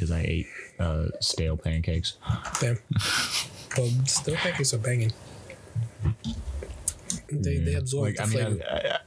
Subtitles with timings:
[0.00, 0.46] because I ate
[0.78, 2.16] uh, stale pancakes.
[2.58, 2.78] Damn.
[3.76, 5.12] well, still pancakes are banging.
[7.30, 8.64] They they absorb Like, the I mean, flavor.
[8.70, 9.00] I- I-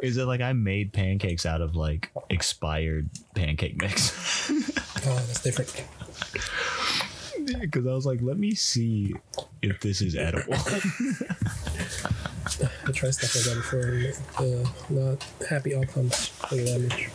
[0.00, 4.48] is it like I made pancakes out of like expired pancake mix?
[4.50, 5.84] oh, that's different.
[7.60, 9.14] Because I was like, let me see
[9.60, 10.54] if this is edible.
[12.86, 13.80] I tried stuff like that before.
[13.80, 17.08] and The not happy outcomes play damage.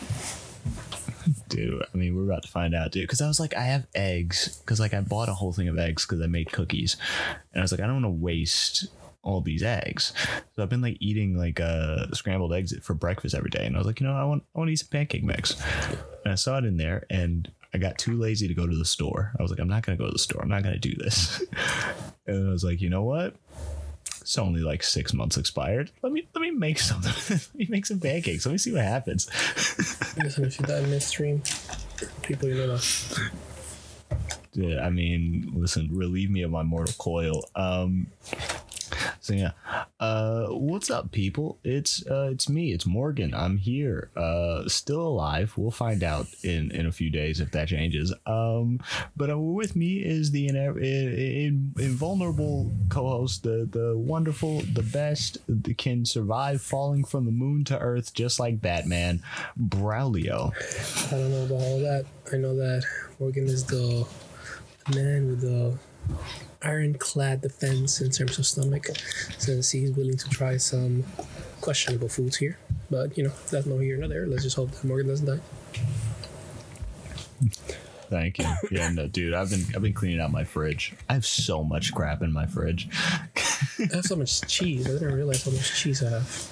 [1.54, 3.04] Dude, I mean, we're about to find out, dude.
[3.04, 4.58] Because I was like, I have eggs.
[4.60, 6.98] Because like I bought a whole thing of eggs because I made cookies,
[7.54, 8.88] and I was like, I don't want to waste
[9.22, 10.14] all these eggs.
[10.56, 13.80] So I've been like eating like uh scrambled eggs for breakfast every day, and I
[13.80, 15.62] was like, you know, I want I want to eat some pancake mix,
[16.24, 18.86] and I saw it in there, and I got too lazy to go to the
[18.86, 19.32] store.
[19.40, 20.42] I was like, I'm not gonna go to the store.
[20.42, 21.44] I'm not gonna do this.
[22.28, 23.36] and I was like, you know what?
[24.24, 25.92] It's only like six months expired.
[26.02, 27.12] Let me let me make something.
[27.30, 28.46] let me make some pancakes.
[28.46, 29.30] Let me see what happens.
[30.18, 31.44] Listen, if you die midstream,
[32.22, 32.80] people you know.
[34.54, 37.44] Yeah, I mean, listen, relieve me of my mortal coil.
[37.56, 38.08] Um,
[39.24, 39.52] so yeah,
[40.02, 41.58] uh, what's up, people?
[41.64, 42.74] It's uh, it's me.
[42.74, 43.34] It's Morgan.
[43.34, 45.54] I'm here, uh, still alive.
[45.56, 48.14] We'll find out in in a few days if that changes.
[48.26, 48.82] Um,
[49.16, 55.38] but uh, with me is the in, in, invulnerable co-host, the the wonderful, the best,
[55.48, 59.24] that can survive falling from the moon to Earth just like Batman,
[59.58, 60.52] Braulio.
[61.08, 62.06] I don't know about all that.
[62.34, 62.84] I know that
[63.22, 64.06] Morgan is the
[64.94, 65.78] man with the
[66.64, 68.88] ironclad defense in terms of stomach,
[69.38, 71.04] since he's willing to try some
[71.62, 72.58] questionable foods here.
[72.90, 74.26] But you know, that's no here nor there.
[74.28, 75.40] Let's just hope that Morgan doesn't die.
[78.10, 78.46] Thank you.
[78.70, 80.94] Yeah, no, dude, I've been I've been cleaning out my fridge.
[81.10, 82.88] I have so much crap in my fridge.
[83.80, 84.88] I have so much cheese.
[84.88, 86.50] I didn't realize how much cheese I have.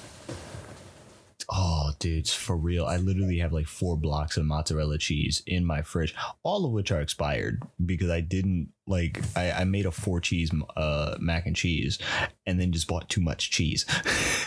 [2.02, 2.84] Oh, dude, for real.
[2.84, 6.90] I literally have like four blocks of mozzarella cheese in my fridge, all of which
[6.90, 11.54] are expired because I didn't like I, I made a four cheese uh mac and
[11.54, 11.98] cheese
[12.44, 13.86] and then just bought too much cheese.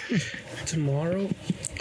[0.66, 1.30] Tomorrow,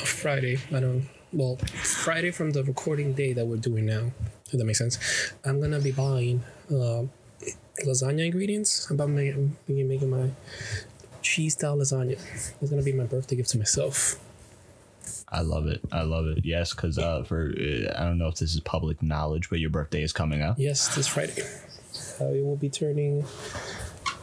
[0.04, 0.58] Friday.
[0.72, 1.08] I don't.
[1.32, 4.12] Well, Friday from the recording day that we're doing now.
[4.46, 4.98] If that makes sense.
[5.44, 7.02] I'm gonna be buying uh,
[7.84, 8.88] lasagna ingredients.
[8.88, 10.30] I'm about making, making my
[11.22, 12.12] cheese style lasagna.
[12.60, 14.20] It's gonna be my birthday gift to myself.
[15.28, 15.80] I love it.
[15.90, 16.44] I love it.
[16.44, 19.70] Yes, because uh, for uh, I don't know if this is public knowledge, but your
[19.70, 20.58] birthday is coming up.
[20.58, 21.42] Yes, this Friday.
[22.20, 23.24] Uh, we will be turning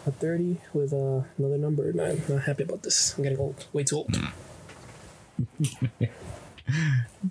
[0.05, 3.17] a 30 with uh, another number, and I'm not happy about this.
[3.17, 4.15] I'm getting old, way too old.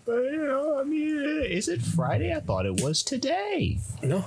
[0.04, 2.34] But you know, I mean, is it Friday?
[2.34, 3.78] I thought it was today.
[4.02, 4.24] No.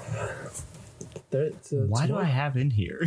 [1.29, 3.05] There, it's, uh, Why do I have in here?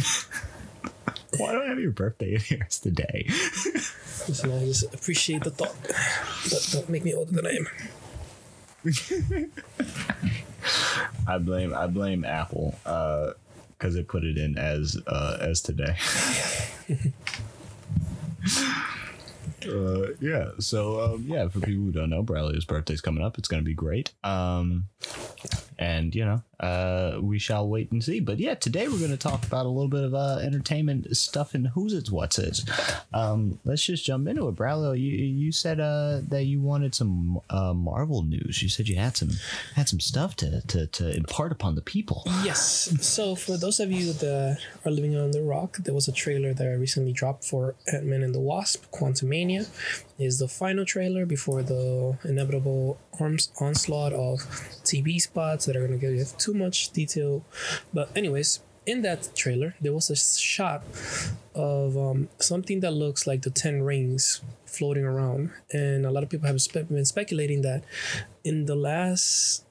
[1.39, 2.63] Why do I have your birthday in here?
[2.63, 3.29] It's today.
[4.29, 5.77] Listen, I just appreciate the thought.
[5.83, 7.69] But don't make me older than I am.
[11.27, 15.97] I blame I blame Apple because they put it in as uh, as today.
[19.67, 20.51] Uh, yeah.
[20.61, 23.37] So um, yeah, for people who don't know, Bradley's birthday's coming up.
[23.39, 24.13] It's gonna be great.
[24.23, 24.85] Um,
[25.79, 28.21] and you know, uh, we shall wait and see.
[28.21, 31.69] But yeah, today we're gonna talk about a little bit of uh, entertainment stuff and
[31.69, 32.63] who's it's what's it.
[33.13, 35.01] Um, let's just jump into it, Bradley.
[35.01, 38.63] You you said uh, that you wanted some uh, Marvel news.
[38.63, 39.31] You said you had some
[39.75, 42.23] had some stuff to to to impart upon the people.
[42.43, 42.89] Yes.
[43.01, 46.55] So, for those of you that are living on the rock, there was a trailer
[46.55, 49.69] that I recently dropped for Ant Man and the Wasp Quantumania.
[50.19, 54.39] Is the final trailer before the inevitable arms onslaught of
[54.83, 57.45] TV spots that are going to give too much detail.
[57.93, 60.85] But, anyways, in that trailer, there was a shot
[61.55, 65.51] of um, something that looks like the Ten Rings floating around.
[65.73, 67.83] And a lot of people have spe- been speculating that
[68.45, 69.65] in the last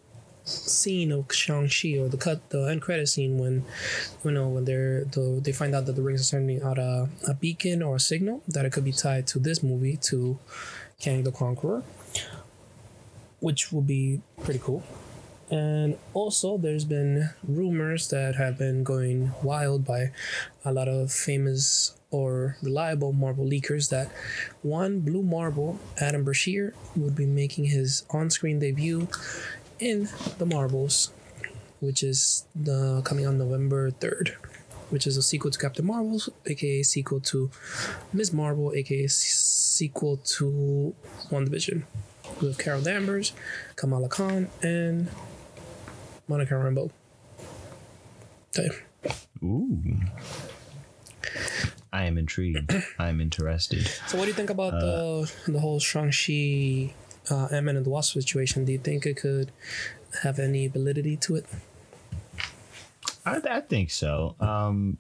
[0.44, 3.66] scene of Shang-Chi or the cut the end credit scene when
[4.24, 7.10] you know when they're the, they find out that the rings are sending out a,
[7.28, 10.38] a beacon or a signal that it could be tied to this movie to
[11.00, 11.82] Kang the Conqueror
[13.40, 14.84] which will be pretty cool
[15.52, 20.12] and also there's been rumors that have been going wild by
[20.64, 24.10] a lot of famous or reliable Marvel leakers that
[24.62, 29.08] one Blue Marvel, Adam Brashear, would be making his on-screen debut
[29.80, 31.12] in the Marvels,
[31.80, 34.36] which is the coming on November third,
[34.90, 37.52] which is a sequel to Captain Marvel, aka sequel to
[38.14, 38.32] Ms.
[38.34, 40.96] Marvel, aka sequel to
[41.30, 41.84] WandaVision,
[42.42, 43.34] with Carol Danvers,
[43.76, 45.10] Kamala Khan, and
[46.28, 46.92] Monica Rambeau.
[48.58, 48.72] You.
[49.44, 49.96] Ooh.
[51.92, 52.74] I am intrigued.
[53.00, 53.88] I am interested.
[54.08, 56.94] So, what do you think about the the whole Shang Chi
[57.30, 59.52] uh, Ant Man and the Wasp situation, do you think it could
[60.24, 61.46] have any validity to it?
[63.26, 64.36] I, I think so.
[64.40, 65.00] Um,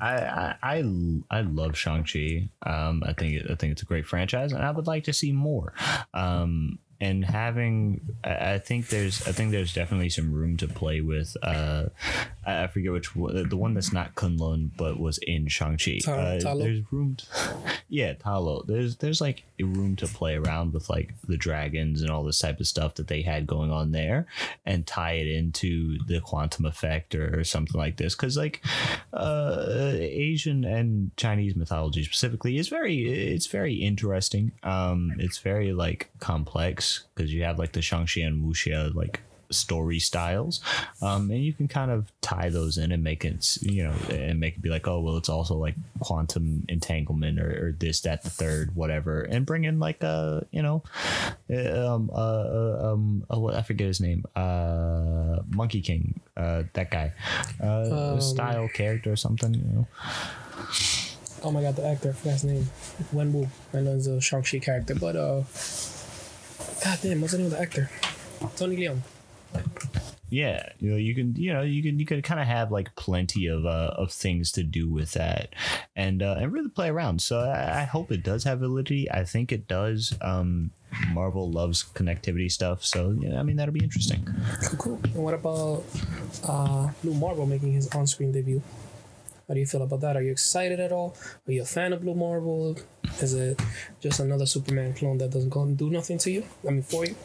[0.00, 2.48] I, I I I love Shang Chi.
[2.62, 5.32] Um, I think I think it's a great franchise, and I would like to see
[5.32, 5.74] more.
[6.14, 11.34] Um, and having I, think there's I think there's definitely some room to play with.
[11.42, 11.86] Uh,
[12.46, 16.00] I, forget which one, the one that's not Kunlun but was in Shang Chi.
[16.06, 17.16] Uh, there's room.
[17.16, 17.24] To,
[17.88, 18.64] yeah, Ta Lo.
[18.66, 22.60] There's there's like room to play around with like the dragons and all this type
[22.60, 24.26] of stuff that they had going on there,
[24.66, 28.14] and tie it into the quantum effect or, or something like this.
[28.14, 28.62] Because like
[29.14, 34.52] uh, Asian and Chinese mythology specifically is very it's very interesting.
[34.62, 39.20] Um, it's very like complex because you have like the Shang-Chi and Wuxia like
[39.52, 40.60] story styles
[41.02, 44.38] um and you can kind of tie those in and make it you know and
[44.38, 48.22] make it be like oh well it's also like quantum entanglement or, or this that
[48.22, 50.84] the third whatever and bring in like a you know
[51.50, 57.12] um uh, um uh, what i forget his name uh monkey king uh that guy
[57.60, 59.88] uh Um, style character or something you know
[61.42, 62.68] Oh my god, the actor, I forgot his name.
[63.12, 63.48] Wen Wu.
[63.72, 65.42] I know he's a Shang-Chi character, but uh
[66.84, 67.90] God damn, what's the name of the actor?
[68.56, 69.00] Tony Leung.
[70.30, 72.94] yeah you know you can you know you can you can kind of have like
[72.94, 75.52] plenty of uh of things to do with that
[75.96, 79.24] and uh and really play around so i, I hope it does have validity i
[79.24, 80.70] think it does um
[81.12, 84.24] marvel loves connectivity stuff so yeah i mean that'll be interesting
[84.62, 85.00] Cool, cool.
[85.14, 85.82] And what about
[86.44, 88.62] uh Blue Marvel making his on-screen debut?
[89.50, 90.16] How do you feel about that?
[90.16, 91.16] Are you excited at all?
[91.48, 92.78] Are you a fan of Blue Marvel?
[93.20, 93.60] Is it
[93.98, 96.44] just another Superman clone that doesn't go and do nothing to you?
[96.64, 97.16] I mean, for you?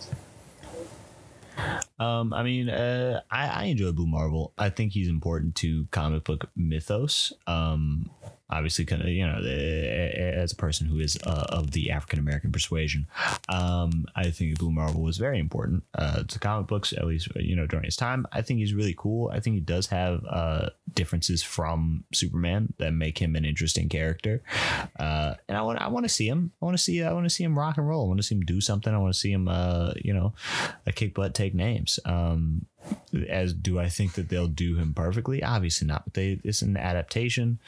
[2.00, 4.54] Um, I mean, uh, I, I enjoy Blue Marvel.
[4.57, 7.31] I think he's important to comic book mythos.
[7.45, 8.10] Um,
[8.50, 13.07] obviously, you know, uh, as a person who is uh, of the African American persuasion,
[13.50, 17.56] um, I think Blue Marvel was very important uh, to comic books, at least, you
[17.56, 18.25] know, during his time.
[18.31, 19.31] I think he's really cool.
[19.33, 24.44] I think he does have uh, differences from Superman that make him an interesting character.
[25.00, 26.51] Uh, and I want, I want to see him.
[26.62, 28.06] I want to see, I want to see him rock and roll.
[28.06, 28.94] I want to see him do something.
[28.94, 30.33] I want to see him, uh, you know,
[30.94, 32.00] kick butt, take names.
[32.06, 32.65] Um,
[33.29, 35.43] as do I think that they'll do him perfectly?
[35.43, 36.05] Obviously not.
[36.05, 37.59] But they it's an adaptation.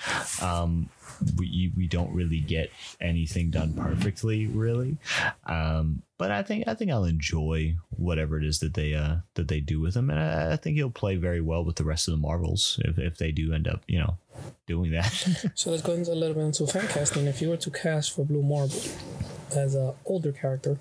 [0.42, 0.90] Um,
[1.38, 4.98] we we don't really get anything done perfectly, really.
[5.46, 9.48] Um, but I think I think I'll enjoy whatever it is that they uh that
[9.48, 12.08] they do with him, and I, I think he'll play very well with the rest
[12.08, 14.18] of the Marvels if if they do end up you know
[14.66, 15.14] doing that.
[15.56, 17.26] So let's go into a little bit into fan casting.
[17.26, 18.80] If you were to cast for Blue Marvel
[19.56, 20.78] as a older character,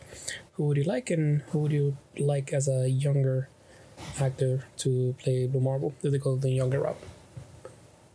[0.52, 3.48] who would you like, and who would you like as a younger
[4.20, 5.94] actor to play Blue Marvel?
[6.02, 6.98] Did they go the younger route?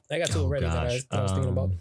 [0.09, 1.69] I got two Oh, already that I, that I was thinking about.
[1.69, 1.77] Um,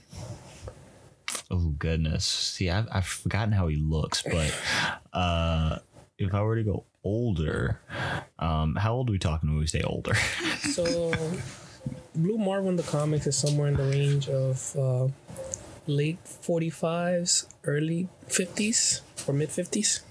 [1.50, 4.54] oh goodness, see, I've I've forgotten how he looks, but
[5.12, 5.78] uh,
[6.18, 7.80] if I were to go older,
[8.38, 10.14] um, how old are we talking when we say older?
[10.60, 11.10] So,
[12.14, 15.08] Blue Marvel in the comics is somewhere in the range of uh,
[15.86, 20.02] late 45s, early 50s, or mid 50s.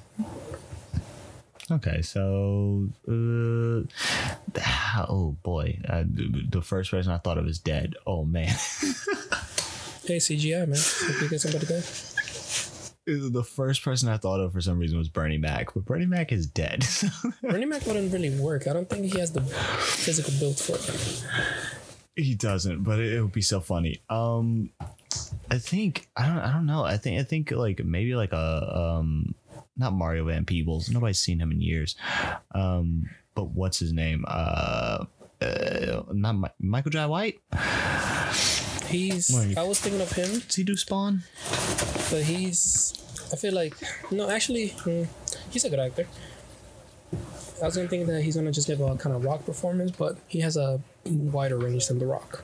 [1.71, 3.83] Okay, so uh,
[5.07, 7.95] oh boy, uh, the first person I thought of is dead.
[8.07, 8.47] Oh man,
[10.09, 10.77] Hey, CGI, man.
[11.13, 11.83] Hope you get somebody good.
[13.05, 16.31] the first person I thought of for some reason was Bernie Mac, but Bernie Mac
[16.31, 16.83] is dead.
[17.43, 18.67] Bernie Mac wouldn't really work.
[18.67, 21.23] I don't think he has the physical build for it.
[22.15, 24.01] he doesn't, but it, it would be so funny.
[24.09, 24.71] Um,
[25.51, 26.83] I think I don't I don't know.
[26.83, 29.35] I think I think like maybe like a um
[29.79, 30.89] not Mario Van Peebles.
[30.89, 31.95] Nobody's seen him in years.
[32.53, 34.25] Um, but what's his name?
[34.27, 35.05] Uh,
[35.41, 37.39] uh not Mi- Michael Jai White.
[38.87, 39.31] He's.
[39.33, 39.57] Wait.
[39.57, 41.23] I was thinking of him, Does he do Spawn?
[42.11, 42.93] but he's.
[43.31, 43.75] I feel like
[44.11, 45.03] no, actually, hmm,
[45.51, 46.07] he's a good actor.
[47.61, 50.17] I was gonna think that he's gonna just give a kind of rock performance, but
[50.27, 52.43] he has a wider range than the rock.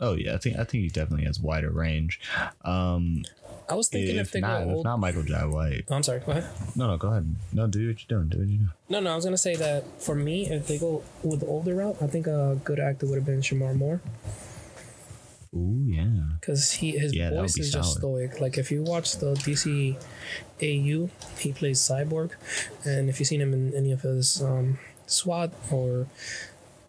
[0.00, 2.20] Oh yeah, I think I think he definitely has wider range.
[2.64, 3.24] Um,
[3.70, 4.84] I was thinking if, if they not, go if old.
[4.84, 5.84] not Michael Jai White.
[5.88, 6.20] Oh, I'm sorry.
[6.20, 6.46] Go ahead.
[6.76, 7.34] No, no, go ahead.
[7.52, 8.28] No, do what you're doing.
[8.28, 8.64] Do what you do.
[8.88, 11.74] No, no, I was gonna say that for me, if they go with the older
[11.74, 14.00] route, I think a good actor would have been Shemar Moore
[15.54, 16.36] Ooh yeah.
[16.40, 18.40] because he his Yeah, voice is just stoic.
[18.40, 19.96] Like if you watch the DC
[20.62, 22.32] AU, he plays Cyborg,
[22.84, 26.06] and if you've seen him in any of his um, SWAT or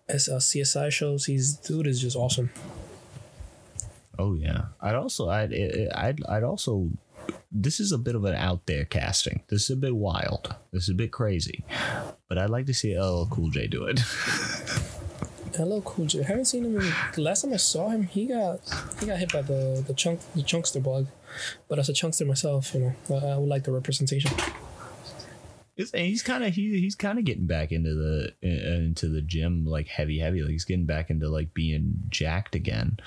[0.09, 2.49] as uh, CSI shows, he's dude is just awesome.
[4.19, 4.65] Oh yeah.
[4.81, 5.53] I'd also I'd
[5.95, 6.89] I'd I'd also
[7.51, 9.41] this is a bit of an out there casting.
[9.47, 10.55] This is a bit wild.
[10.71, 11.63] This is a bit crazy.
[12.27, 14.01] But I'd like to see LL Cool J do it.
[15.57, 16.23] LL Cool J.
[16.23, 16.79] Haven't seen him.
[16.79, 18.59] In, the last time I saw him, he got
[18.99, 21.07] he got hit by the the chunk the chunkster bug.
[21.69, 24.31] But as a chunkster myself, you know, I, I would like the representation.
[25.93, 29.65] He's kind of he, he's kind of getting back into the uh, into the gym
[29.65, 30.41] like heavy heavy.
[30.41, 32.97] Like he's getting back into like being jacked again.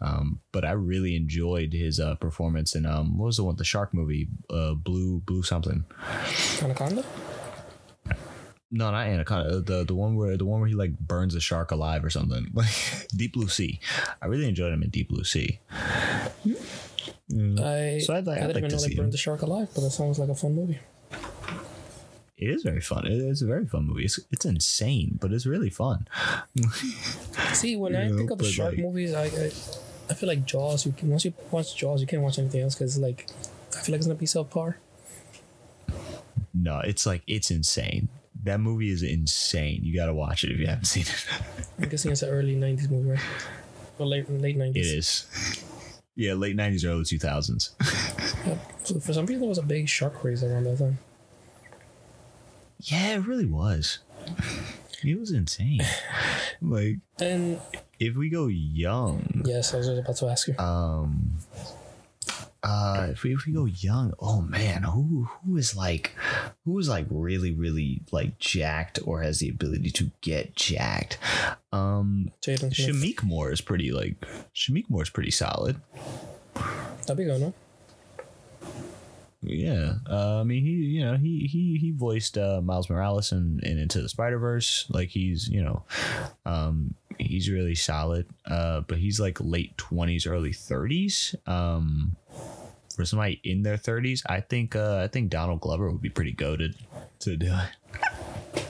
[0.00, 3.64] Um but i really enjoyed his uh performance in um what was the one the
[3.64, 4.28] shark movie?
[4.48, 5.84] Uh blue blue something.
[6.62, 7.04] Anaconda.
[8.70, 9.60] no not anaconda.
[9.60, 12.46] The the one where the one where he like burns a shark alive or something.
[12.54, 13.80] Like deep blue sea.
[14.22, 15.58] I really enjoyed him in deep blue sea.
[17.58, 19.10] I So I'd like- I I'd didn't like even know they burned him.
[19.10, 20.78] the shark alive, but that sounds like a fun movie.
[22.40, 25.70] It is very fun it's a very fun movie it's, it's insane but it's really
[25.70, 26.06] fun
[27.52, 29.50] See, when I know, think of shark like- movies, I, I
[30.10, 30.86] I feel like Jaws.
[30.86, 33.26] You can once you watch Jaws, you can't watch anything else because like
[33.76, 34.74] I feel like it's gonna be subpar.
[36.54, 38.08] no it's like it's insane
[38.42, 41.26] that movie is insane you gotta watch it if you haven't seen it
[41.80, 43.20] I'm guessing it's an early '90s movie, right?
[43.98, 44.76] Or late late '90s.
[44.76, 45.64] It is.
[46.16, 47.70] Yeah, late nineties, early two thousands.
[48.46, 48.58] Yeah.
[48.84, 50.98] So for some people, there was a big shark craze around that time.
[52.80, 53.98] Yeah, it really was.
[55.02, 55.80] It was insane.
[56.60, 57.58] Like, And
[57.98, 60.54] if we go young, yes, I was about to ask you.
[60.58, 61.36] um,
[62.62, 66.12] uh, if we if we go young, oh man, who who is like,
[66.66, 71.16] who is like really really like jacked or has the ability to get jacked?
[71.72, 72.70] Um, Jaden.
[72.70, 74.16] Shameik Moore is pretty like
[74.54, 75.80] Shameik Moore is pretty solid.
[77.06, 77.54] That'd be good, no?
[79.42, 83.60] Yeah, uh, I mean, he, you know, he he he voiced uh, Miles Morales in,
[83.62, 84.86] in Into the Spider Verse.
[84.90, 85.84] Like he's, you know,
[86.44, 88.26] um, he's really solid.
[88.44, 91.34] Uh, but he's like late twenties, early thirties.
[91.46, 92.16] Um,
[92.94, 96.32] for somebody in their thirties, I think uh, I think Donald Glover would be pretty
[96.32, 96.74] goaded
[97.20, 98.64] to do it.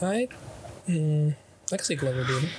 [0.00, 0.28] I,
[0.88, 1.34] mm,
[1.72, 2.50] I can see Glover doing it.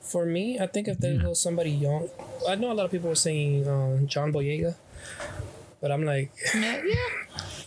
[0.00, 2.10] For me, I think if there go somebody young,
[2.46, 4.76] I know a lot of people were saying um, John Boyega,
[5.84, 6.80] but I'm like, yeah,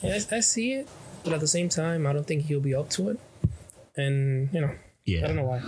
[0.02, 0.88] I, I see it,
[1.24, 3.20] but at the same time, I don't think he'll be up to it.
[3.96, 4.72] And you know,
[5.06, 5.62] Yeah, I don't know why,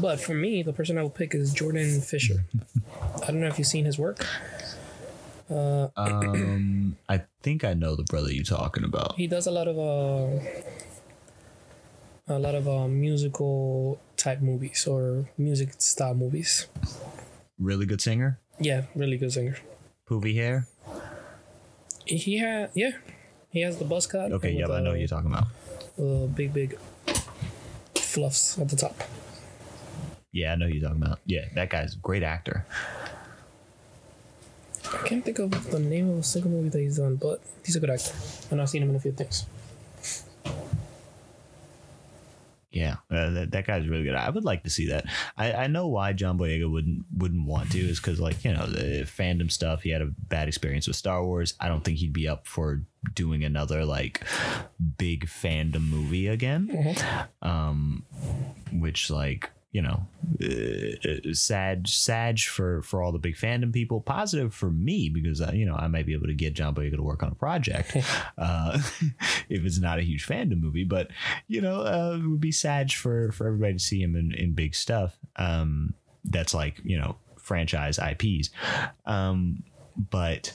[0.00, 2.44] but for me, the person I would pick is Jordan Fisher.
[3.22, 4.24] I don't know if you've seen his work.
[5.50, 9.16] Uh, Um, I think I know the brother you're talking about.
[9.20, 10.40] he does a lot of uh,
[12.28, 16.68] a lot of uh, musical type movies or music style movies.
[17.58, 19.56] Really good singer, Yeah, really good singer.
[20.08, 20.66] poofy hair.
[22.06, 22.92] He had yeah,
[23.50, 24.32] he has the buzz cut.
[24.32, 25.46] Okay, yeah, I know what you're talking about.
[25.96, 26.78] the big big
[27.94, 28.96] fluffs at the top.
[30.32, 31.18] Yeah, I know who you're talking about.
[31.26, 32.66] Yeah, that guy's a great actor.
[34.92, 37.76] I can't think of the name of a single movie that he's done, but he's
[37.76, 38.12] a good actor,
[38.50, 39.46] and I've seen him in a few things.
[42.72, 44.14] Yeah, uh, that, that guy's really good.
[44.14, 45.04] I would like to see that.
[45.36, 48.66] I, I know why John Boyega wouldn't wouldn't want to is because like you know
[48.66, 49.82] the fandom stuff.
[49.82, 51.54] He had a bad experience with Star Wars.
[51.60, 52.82] I don't think he'd be up for
[53.14, 54.24] doing another like
[54.96, 56.96] big fandom movie again.
[57.42, 58.04] Um,
[58.72, 60.06] which like you know,
[60.42, 64.02] uh, uh, sad sad for for all the big fandom people.
[64.02, 66.96] Positive for me because uh, you know I might be able to get John Boyega
[66.96, 67.96] to work on a project
[68.38, 68.78] uh,
[69.48, 70.84] if it's not a huge fandom movie.
[70.84, 71.08] But
[71.48, 74.52] you know, uh, it would be sad for for everybody to see him in in
[74.52, 75.18] big stuff.
[75.36, 78.50] Um, that's like you know franchise IPs.
[79.06, 79.64] Um,
[79.96, 80.52] but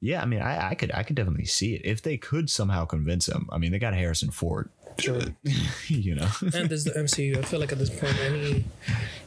[0.00, 2.84] yeah, I mean, I, I could I could definitely see it if they could somehow
[2.84, 3.48] convince him.
[3.50, 4.68] I mean, they got Harrison Ford.
[4.98, 5.20] Sure.
[5.88, 6.28] you know.
[6.40, 7.38] and this is the MCU.
[7.38, 8.64] I feel like at this point, any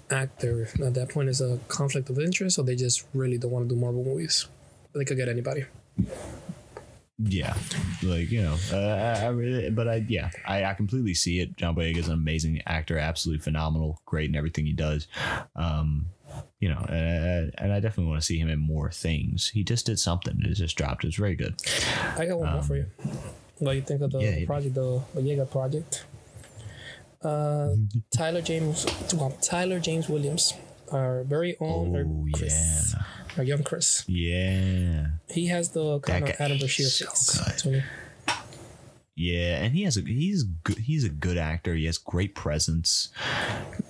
[0.09, 3.67] actor at that point is a conflict of interest, or they just really don't want
[3.69, 4.47] to do Marvel movies.
[4.93, 5.65] They could get anybody.
[7.19, 7.55] Yeah,
[8.03, 11.57] like you know, uh, I, I really, but I yeah, I, I completely see it.
[11.57, 15.07] John Boyega is an amazing actor, absolutely phenomenal, great in everything he does.
[15.55, 16.09] Um,
[16.59, 19.49] you know, and, and I definitely want to see him in more things.
[19.49, 21.05] He just did something; it just dropped.
[21.05, 21.55] It's very good.
[22.17, 22.85] I got one more for you.
[23.59, 26.05] What do you think of the yeah, project, the Boyega project?
[27.21, 27.73] Uh,
[28.15, 28.85] Tyler James,
[29.15, 30.53] well, Tyler James Williams,
[30.91, 33.03] our very own, Oh Chris, yeah,
[33.37, 34.03] our young Chris.
[34.07, 37.39] yeah, He has the kind That of Adam Brashear so face.
[37.41, 37.57] good.
[37.57, 37.83] to me.
[39.15, 40.77] yeah, and he has a he's good.
[40.77, 41.73] He's a good actor.
[41.73, 43.09] He has great presence.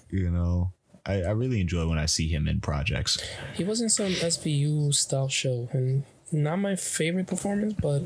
[0.10, 0.72] You know,
[1.06, 3.22] I, I really enjoy when I see him in projects.
[3.56, 8.04] He was in some SVU style show, and not my favorite performance, but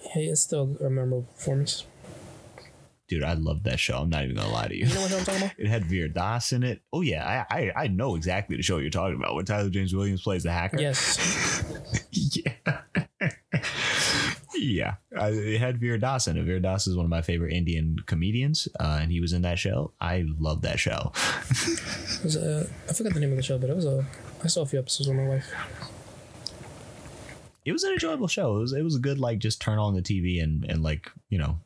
[0.00, 1.84] hey, it's still a memorable performance.
[3.08, 4.00] Dude, I love that show.
[4.00, 4.86] I'm not even gonna lie to you.
[4.86, 5.54] You know what I'm talking about?
[5.58, 6.82] It had Veer Das in it.
[6.92, 9.34] Oh yeah, I, I I know exactly the show you're talking about.
[9.34, 10.78] When Tyler James Williams plays the hacker.
[10.78, 11.64] Yes.
[12.12, 12.80] yeah.
[14.54, 14.94] yeah.
[15.18, 16.44] Uh, it had Veer Das in it.
[16.44, 19.58] Veer Das is one of my favorite Indian comedians, uh, and he was in that
[19.58, 19.92] show.
[20.02, 21.12] I love that show.
[21.14, 24.04] It was, uh, I forgot the name of the show, but it was a.
[24.44, 25.50] I saw a few episodes with my wife.
[27.68, 28.56] It was an enjoyable show.
[28.56, 31.10] It was it was a good like just turn on the TV and and like
[31.28, 31.58] you know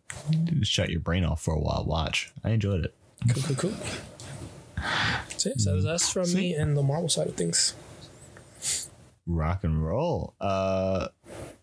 [0.63, 1.85] shut your brain off for a while.
[1.87, 2.33] Watch.
[2.45, 2.95] I enjoyed it.
[3.33, 3.73] Cool, cool, cool.
[5.37, 7.75] So, yeah, so that's from me and the Marvel side of things.
[9.27, 10.35] Rock and roll.
[10.41, 11.09] Uh,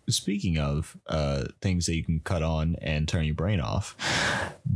[0.07, 3.95] speaking of uh things that you can cut on and turn your brain off,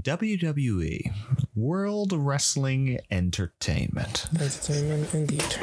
[0.01, 1.13] WWE
[1.55, 4.27] World Wrestling Entertainment.
[4.37, 5.55] Entertainment, indeed.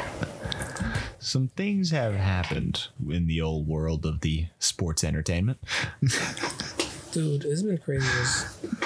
[1.22, 5.58] Some things have happened in the old world of the sports entertainment.
[7.12, 8.06] Dude, it's been crazy.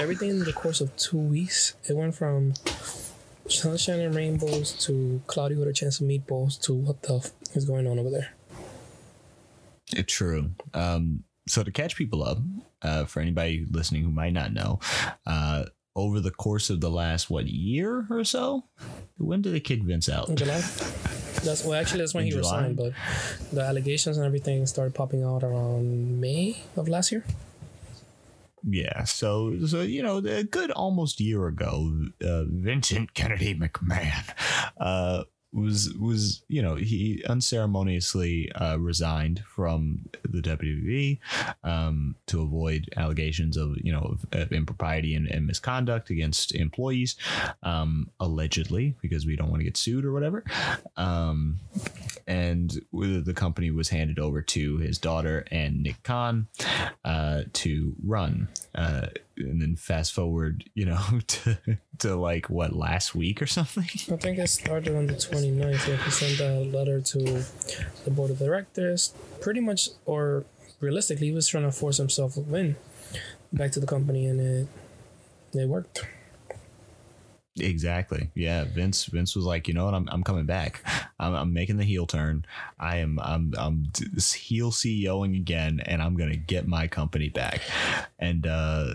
[0.01, 1.75] Everything in the course of two weeks.
[1.89, 2.55] It went from
[3.49, 7.67] sunshine and rainbows to cloudy with a chance of meatballs to what the f- is
[7.67, 8.33] going on over there.
[9.93, 10.51] It's true.
[10.73, 12.39] Um, so to catch people up,
[12.83, 14.81] uh, for anybody listening who might not know,
[15.25, 18.65] uh, over the course of the last what year or so,
[19.19, 20.29] when did they kick Vince out?
[20.31, 20.65] In July.
[21.43, 22.69] That's well, actually, that's when he July?
[22.69, 22.77] resigned.
[22.77, 22.93] But
[23.53, 27.25] the allegations and everything started popping out around May of last year.
[28.67, 31.93] Yeah, so so you know, a good almost year ago,
[32.25, 34.25] uh, Vincent Kennedy McMahon
[34.79, 41.19] uh, was was you know he unceremoniously uh, resigned from the WWE
[41.63, 47.17] um, to avoid allegations of you know of, of impropriety and, and misconduct against employees,
[47.63, 50.45] um, allegedly because we don't want to get sued or whatever.
[50.97, 51.61] Um,
[52.27, 56.49] and the company was handed over to his daughter and Nick Khan
[57.05, 58.49] uh, to run.
[58.75, 59.07] Uh,
[59.37, 61.59] and then fast forward, you know, to,
[61.99, 63.85] to like what last week or something.
[64.15, 65.89] I think it started on the 29th.
[65.89, 67.45] Like he sent a letter to
[68.05, 70.45] the board of directors, pretty much, or
[70.81, 72.77] realistically, he was trying to force himself in
[73.53, 74.69] back to the company, and it
[75.53, 76.05] it worked.
[77.59, 78.31] Exactly.
[78.35, 78.65] Yeah.
[78.65, 79.05] Vince.
[79.05, 79.95] Vince was like, you know what?
[79.95, 80.83] I'm, I'm coming back.
[81.21, 82.45] I'm, I'm making the heel turn.
[82.79, 83.21] I am.
[83.23, 83.55] I'm.
[83.57, 83.85] I'm
[84.17, 87.61] heel CEOing again, and I'm gonna get my company back.
[88.19, 88.95] And uh,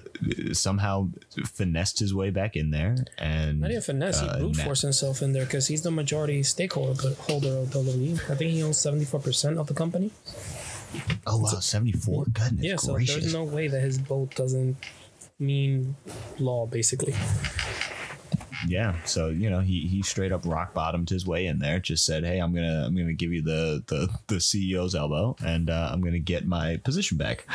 [0.52, 1.10] somehow
[1.46, 2.98] finessed his way back in there.
[3.18, 4.20] And Not even finesse.
[4.20, 8.30] He uh, brute forced himself in there because he's the majority stakeholder holder of WWE.
[8.30, 10.12] I think he owns 74% of the company.
[11.28, 12.26] Oh wow, seventy four.
[12.26, 14.76] Goodness Yeah, so there's no way that his vote doesn't
[15.38, 15.96] mean
[16.40, 17.16] law, basically.
[18.68, 22.06] Yeah so you know he he straight up rock bottomed his way in there just
[22.06, 25.90] said hey i'm gonna i'm gonna give you the the the ceo's elbow and uh,
[25.92, 27.46] i'm gonna get my position back.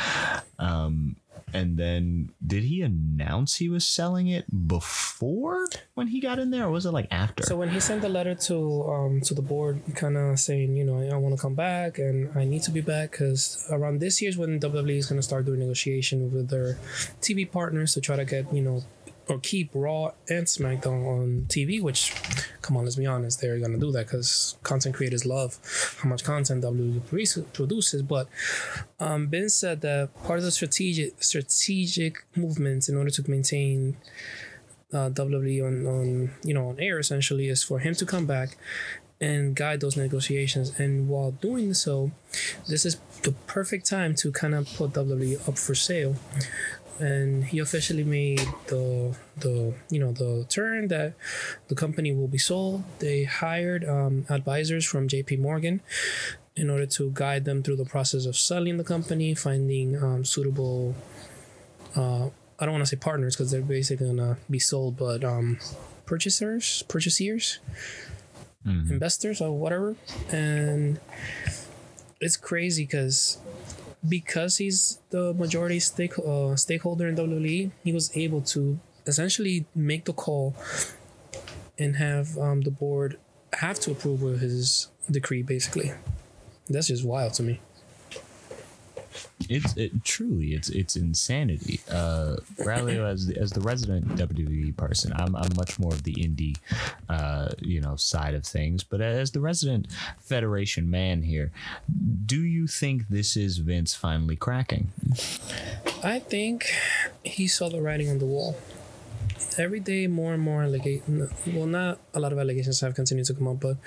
[0.57, 1.17] Um
[1.53, 6.65] and then did he announce he was selling it before when he got in there
[6.65, 7.43] or was it like after?
[7.43, 10.83] So when he sent the letter to um to the board, kind of saying, you
[10.83, 14.21] know, I want to come back and I need to be back because around this
[14.21, 16.77] year's when WWE is going to start doing negotiation with their
[17.21, 18.83] TV partners to try to get you know
[19.27, 21.81] or keep Raw and SmackDown on TV.
[21.81, 22.13] Which,
[22.61, 25.57] come on, let's be honest, they're to do that because content creators love
[26.01, 28.01] how much content WWE produces.
[28.01, 28.27] But
[28.99, 33.97] um, Ben said that part of the strategic strategic movements in order to maintain
[34.93, 38.57] uh, WWE on, on you know on air essentially is for him to come back
[39.21, 40.77] and guide those negotiations.
[40.79, 42.11] And while doing so,
[42.67, 46.15] this is the perfect time to kind of put WWE up for sale.
[46.99, 51.13] And he officially made the the you know the turn that
[51.67, 52.83] the company will be sold.
[52.99, 55.37] They hired um, advisors from J.P.
[55.37, 55.81] Morgan
[56.55, 60.95] in order to guide them through the process of selling the company, finding um, suitable
[61.97, 62.29] uh,
[62.59, 65.59] I don't want to say partners because they're basically gonna be sold, but um,
[66.05, 67.59] purchasers, purchasers,
[68.65, 68.89] Mhm.
[68.91, 69.95] investors, or whatever.
[70.31, 70.99] And
[72.21, 73.37] it's crazy because
[74.07, 80.05] because he's the majority stake uh, stakeholder in WWE, he was able to essentially make
[80.05, 80.55] the call
[81.77, 83.17] and have um, the board
[83.53, 85.41] have to approve of his decree.
[85.41, 85.91] Basically,
[86.69, 87.59] that's just wild to me.
[89.49, 91.79] It's it truly it's it's insanity.
[91.89, 96.13] Uh, Bradley, as the, as the resident WWE person, I'm I'm much more of the
[96.15, 96.57] indie,
[97.09, 98.83] uh, you know, side of things.
[98.83, 99.87] But as the resident
[100.19, 101.51] Federation man here,
[102.25, 104.91] do you think this is Vince finally cracking?
[106.03, 106.65] I think
[107.23, 108.55] he saw the writing on the wall.
[109.57, 111.31] Every day, more and more allegations.
[111.47, 113.77] Well, not a lot of allegations have continued to come up, but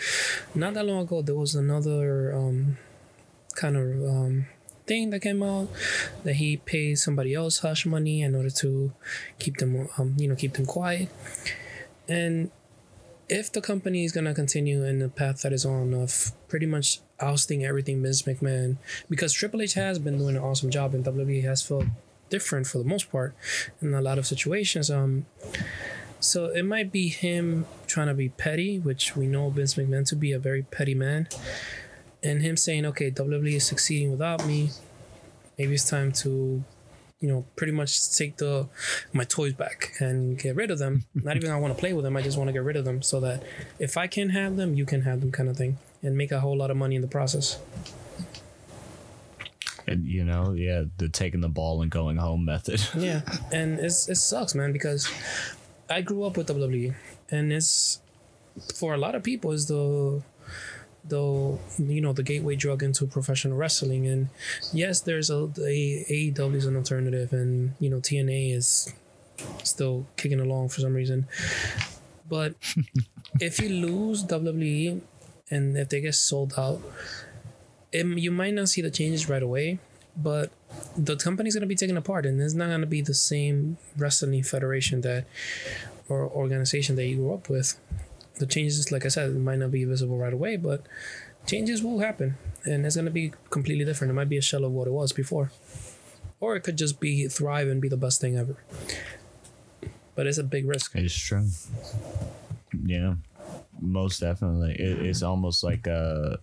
[0.55, 2.79] not that long ago, there was another um,
[3.55, 4.47] kind of um,
[4.89, 5.69] thing that came out
[6.25, 8.93] that he paid somebody else hush money in order to
[9.39, 11.09] keep them, um, you know, keep them quiet.
[12.09, 12.51] And
[13.29, 17.01] if the company is gonna continue in the path that is on of pretty much
[17.21, 18.79] ousting everything Vince McMahon,
[19.11, 21.85] because Triple H has been doing an awesome job and WWE has felt
[22.31, 23.35] different for the most part
[23.81, 24.91] in a lot of situations.
[24.91, 25.27] Um,
[26.21, 30.17] so it might be him trying to be petty, which we know Vince McMahon to
[30.17, 31.29] be a very petty man,
[32.23, 34.71] and him saying, "Okay, WWE is succeeding without me.
[35.59, 36.65] Maybe it's time to."
[37.21, 38.69] You know, pretty much take the
[39.13, 41.05] my toys back and get rid of them.
[41.15, 42.17] Not even I want to play with them.
[42.17, 43.43] I just want to get rid of them so that
[43.81, 46.39] if I can have them, you can have them, kind of thing, and make a
[46.39, 47.59] whole lot of money in the process.
[49.89, 52.81] And you know, yeah, the taking the ball and going home method.
[52.95, 55.11] Yeah, and it's it sucks, man, because
[55.91, 56.95] I grew up with WWE,
[57.31, 58.01] and it's
[58.75, 60.23] for a lot of people is the
[61.09, 64.07] the you know the gateway drug into professional wrestling.
[64.07, 64.29] And
[64.73, 68.93] yes, there's a, a AEW is an alternative, and you know TNA is
[69.63, 71.27] still kicking along for some reason.
[72.29, 72.55] But
[73.41, 75.01] if you lose WWE,
[75.51, 76.81] and if they get sold out,
[77.93, 79.79] it, you might not see the changes right away,
[80.17, 80.51] but
[80.97, 83.79] the company's going to be taken apart and it's not going to be the same
[83.97, 85.25] wrestling federation that
[86.09, 87.79] or organization that you grew up with
[88.39, 90.83] the changes like i said it might not be visible right away but
[91.47, 94.65] changes will happen and it's going to be completely different it might be a shell
[94.65, 95.51] of what it was before
[96.41, 98.57] or it could just be thrive and be the best thing ever
[100.15, 101.47] but it's a big risk It's true.
[102.85, 103.15] Yeah,
[103.81, 104.73] most definitely.
[104.75, 106.37] It, it's almost like uh,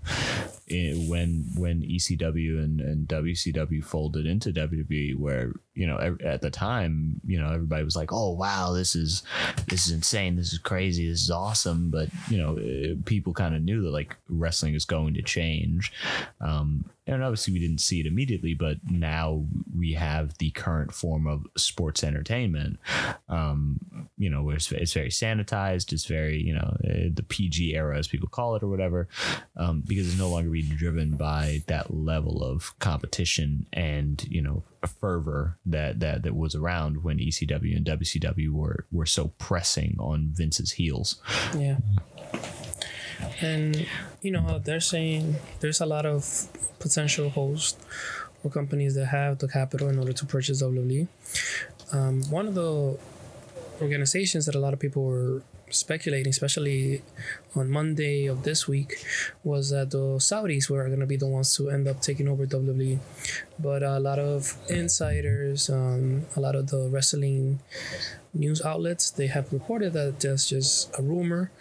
[0.68, 6.42] it, when when ECW and, and WCW folded into WWE, where you know ev- at
[6.42, 9.22] the time, you know everybody was like, "Oh wow, this is
[9.68, 13.56] this is insane, this is crazy, this is awesome," but you know uh, people kind
[13.56, 15.92] of knew that like wrestling is going to change.
[16.42, 19.46] Um, and obviously we didn't see it immediately, but now
[19.78, 22.80] we have the current form of sports entertainment.
[23.30, 25.94] Um, you know, where it's, it's very sanitized.
[25.94, 29.08] It's very, you know, uh, the PG era, as people call it, or whatever,
[29.56, 34.64] um, because it's no longer being driven by that level of competition and you know
[35.00, 40.30] fervor that that that was around when ECW and WCW were were so pressing on
[40.32, 41.22] Vince's heels.
[41.56, 41.78] Yeah.
[43.42, 43.88] And
[44.22, 46.48] you know, they're saying there's a lot of
[46.80, 47.78] potential hosts
[48.44, 51.08] or companies that have the capital in order to purchase WWE.
[51.92, 52.98] Um, one of the
[53.82, 57.02] organizations that a lot of people were speculating, especially
[57.56, 59.06] on Monday of this week,
[59.44, 62.46] was that the Saudis were going to be the ones to end up taking over
[62.46, 63.00] WWE.
[63.60, 67.60] But a lot of insiders, um, a lot of the wrestling
[68.34, 71.52] news outlets, they have reported that that's just a rumor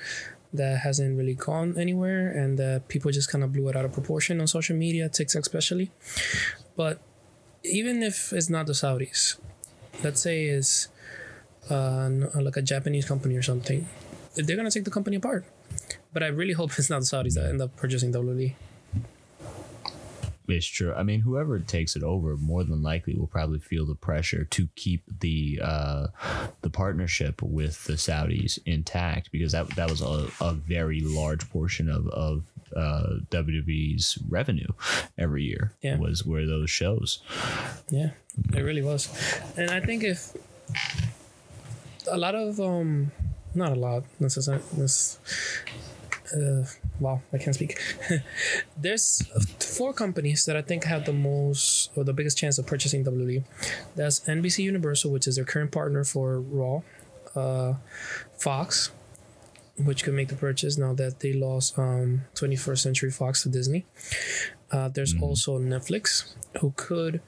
[0.55, 4.41] that hasn't really gone anywhere and people just kind of blew it out of proportion
[4.41, 5.91] on social media, TikTok especially.
[6.77, 7.01] But
[7.65, 9.37] even if it's not the Saudis,
[10.03, 10.89] let's say it's
[11.71, 13.87] uh, like a Japanese company or something,
[14.37, 15.45] they're gonna take the company apart.
[16.13, 18.55] But I really hope it's not the Saudis that end up purchasing WWE.
[20.47, 20.93] It's true.
[20.93, 24.69] I mean, whoever takes it over, more than likely, will probably feel the pressure to
[24.77, 26.07] keep the uh,
[26.61, 31.89] the partnership with the Saudis intact because that that was a, a very large portion
[31.89, 32.43] of of
[32.77, 34.67] uh, WWE's revenue
[35.17, 35.97] every year Yeah.
[35.97, 37.21] was where those shows.
[37.89, 38.11] Yeah,
[38.53, 39.09] it really was.
[39.57, 40.35] And I think if
[42.11, 43.13] a lot of um
[43.55, 44.63] not a lot necessarily
[46.37, 46.65] uh
[47.01, 47.79] wow I can't speak.
[48.77, 49.23] There's
[49.61, 53.45] four companies that I think have the most or the biggest chance of purchasing WWE.
[53.97, 56.83] That's NBC Universal, which is their current partner for Raw,
[57.35, 57.75] uh,
[58.39, 58.91] Fox,
[59.77, 63.85] which could make the purchase now that they lost um 21st Century Fox to Disney.
[64.71, 67.21] Uh, there's also Netflix, who could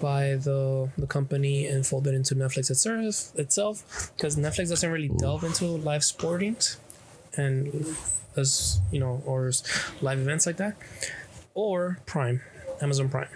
[0.00, 5.10] buy the the company and fold it into Netflix itself itself because Netflix doesn't really
[5.18, 6.76] delve into live sportings
[7.36, 7.96] and
[8.36, 9.50] as you know or
[10.00, 10.74] live events like that
[11.54, 12.40] or Prime
[12.80, 13.28] Amazon Prime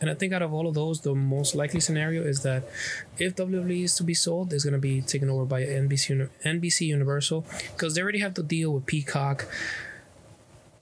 [0.00, 2.64] and I think out of all of those the most likely scenario is that
[3.18, 6.86] if WWE is to be sold it's going to be taken over by NBC NBC
[6.86, 9.46] Universal because they already have to deal with Peacock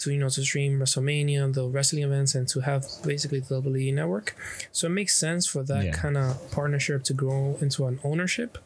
[0.00, 3.94] to you know to stream WrestleMania, the wrestling events, and to have basically the WWE
[3.94, 4.36] network.
[4.70, 5.92] So it makes sense for that Yeah.
[5.92, 8.58] kind of partnership to grow into an ownership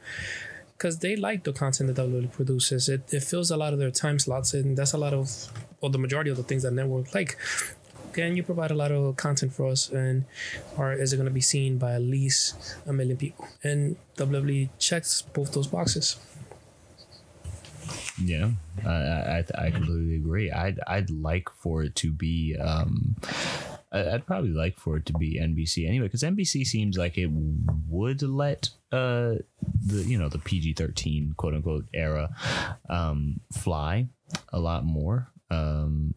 [0.79, 2.89] because they like the content that WWE produces.
[2.89, 5.31] It it fills a lot of their time slots, and that's a lot of
[5.81, 7.37] or the majority of the things that network like.
[8.13, 10.25] Can you provide a lot of content for us, and
[10.77, 13.47] or is it going to be seen by at least a million people?
[13.63, 16.17] And WWE checks both those boxes.
[18.23, 18.51] Yeah,
[18.87, 20.51] I I, I completely agree.
[20.51, 22.57] I'd I'd like for it to be.
[22.57, 23.17] Um,
[23.91, 27.31] I'd probably like for it to be NBC anyway, because NBC seems like it
[27.89, 29.37] would let uh
[29.85, 32.31] the you know the PG thirteen quote unquote era
[32.89, 34.09] um fly
[34.53, 35.31] a lot more.
[35.51, 36.15] Um,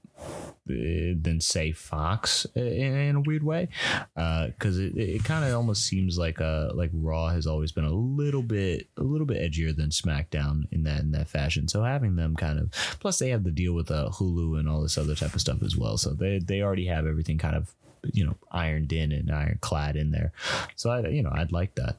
[0.66, 3.68] than say Fox in, a weird way,
[4.16, 7.94] because it, it kind of almost seems like uh like Raw has always been a
[7.94, 11.68] little bit a little bit edgier than SmackDown in that in that fashion.
[11.68, 14.82] So having them kind of plus they have the deal with uh, Hulu and all
[14.82, 15.98] this other type of stuff as well.
[15.98, 17.74] So they they already have everything kind of
[18.14, 20.32] you know ironed in and ironclad in there.
[20.76, 21.98] So I you know I'd like that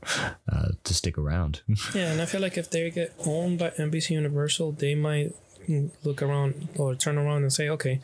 [0.50, 1.62] uh, to stick around.
[1.94, 5.34] Yeah, and I feel like if they get owned by NBC Universal, they might
[6.02, 8.00] look around or turn around and say, okay,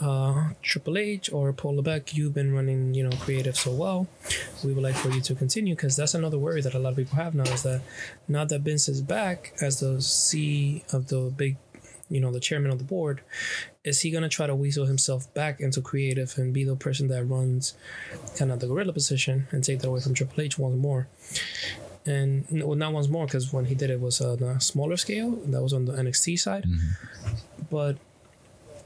[0.00, 4.06] uh, Triple H or Paul Levesque, you've been running, you know, creative so well.
[4.64, 6.96] We would like for you to continue because that's another worry that a lot of
[6.96, 7.82] people have now is that
[8.28, 11.56] now that Vince is back as the C of the big,
[12.10, 13.22] you know, the chairman of the board,
[13.84, 17.24] is he gonna try to weasel himself back into creative and be the person that
[17.24, 17.74] runs
[18.36, 21.08] kind of the gorilla position and take that away from Triple H once more?
[22.06, 25.32] And well, not once more because when he did it was on a smaller scale.
[25.46, 26.66] That was on the NXT side.
[27.70, 27.96] But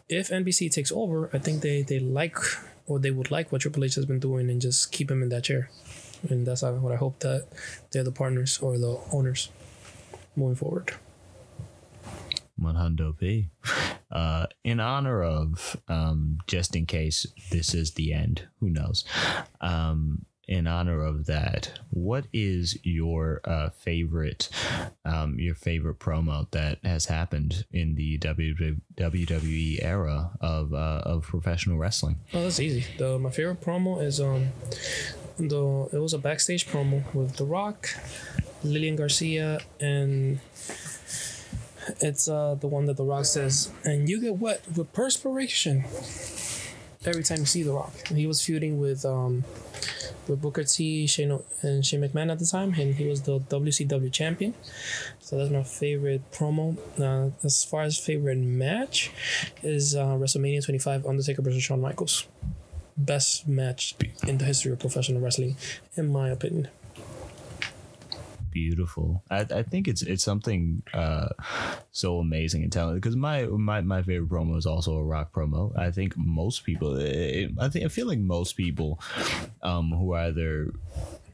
[0.09, 2.37] if NBC takes over, I think they they like
[2.87, 5.29] or they would like what Triple H has been doing and just keep him in
[5.29, 5.71] that chair.
[6.29, 7.47] And that's what I hope that
[7.91, 9.51] they're the partners or the owners
[10.35, 10.95] moving forward.
[12.57, 13.51] One hundo p.
[14.11, 19.05] Uh, in honor of, um, just in case this is the end, who knows?
[19.61, 24.49] Um, in honor of that, what is your uh, favorite,
[25.05, 31.77] um, your favorite promo that has happened in the WWE era of uh, of professional
[31.77, 32.17] wrestling?
[32.33, 32.85] Oh, that's easy.
[32.97, 34.49] The my favorite promo is um
[35.39, 37.91] the it was a backstage promo with The Rock,
[38.65, 40.41] Lillian Garcia, and
[42.01, 45.85] it's uh the one that The Rock says, and you get wet with perspiration
[47.05, 47.93] every time you see The Rock.
[48.09, 49.45] He was feuding with um
[50.29, 54.13] with Booker T, Shane and Shane McMahon at the time, and he was the WCW
[54.13, 54.55] champion.
[55.21, 56.77] So that's my favorite promo.
[56.99, 59.11] Uh, as far as favorite match,
[59.63, 62.27] is uh, WrestleMania 25 Undertaker versus Shawn Michaels.
[62.97, 63.95] Best match
[64.27, 65.57] in the history of professional wrestling,
[65.97, 66.69] in my opinion
[68.59, 69.23] beautiful.
[69.31, 71.29] I, I think it's it's something uh,
[71.93, 75.77] so amazing and talented because my, my my favorite promo is also a rock promo.
[75.79, 79.01] I think most people, it, I think I feel like most people
[79.63, 80.73] um, who either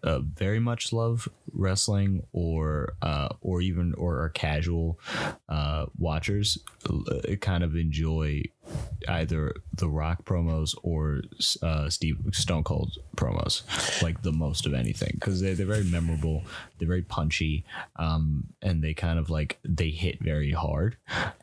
[0.03, 4.99] uh, very much love wrestling or uh, or even or are casual
[5.49, 6.59] uh, watchers
[6.91, 8.43] uh, kind of enjoy
[9.09, 11.23] either the Rock promos or
[11.63, 13.63] uh, Steve Stone Cold promos
[14.03, 16.43] like the most of anything because they they're very memorable,
[16.79, 17.65] they're very punchy,
[17.97, 20.97] um, and they kind of like they hit very hard.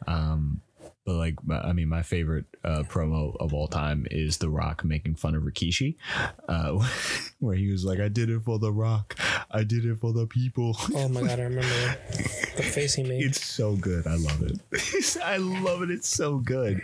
[0.07, 0.61] Um,
[1.05, 5.15] but like I mean, my favorite uh, promo of all time is The Rock making
[5.15, 5.95] fun of Rikishi,
[6.47, 6.87] uh,
[7.39, 9.17] where he was like, "I did it for The Rock,
[9.49, 11.97] I did it for the people." Oh my god, I remember
[12.55, 13.23] the face he made.
[13.23, 14.05] It's so good.
[14.05, 15.17] I love it.
[15.23, 15.89] I love it.
[15.89, 16.77] It's so good.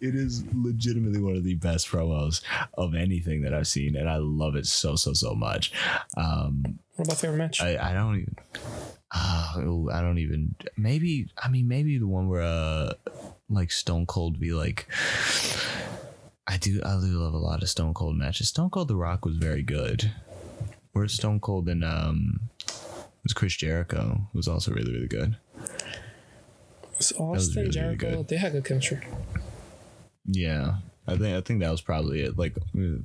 [0.00, 2.40] It is legitimately one of the best promos
[2.74, 5.72] of anything that I've seen, and I love it so so so much.
[6.16, 7.60] Um, what about favorite match?
[7.60, 8.36] I, I don't even.
[9.10, 9.52] Uh,
[9.92, 10.54] I don't even.
[10.76, 12.94] Maybe I mean maybe the one where uh
[13.48, 14.86] like Stone Cold be like.
[16.46, 18.48] I do I do love a lot of Stone Cold matches.
[18.48, 20.12] Stone Cold The Rock was very good.
[20.92, 22.40] Where's Stone Cold and um
[23.22, 25.36] was Chris Jericho who was also really really good.
[27.00, 29.00] So Austin really, Jericho really they had good chemistry.
[30.24, 30.76] Yeah.
[31.06, 32.38] I think I think that was probably it.
[32.38, 32.56] Like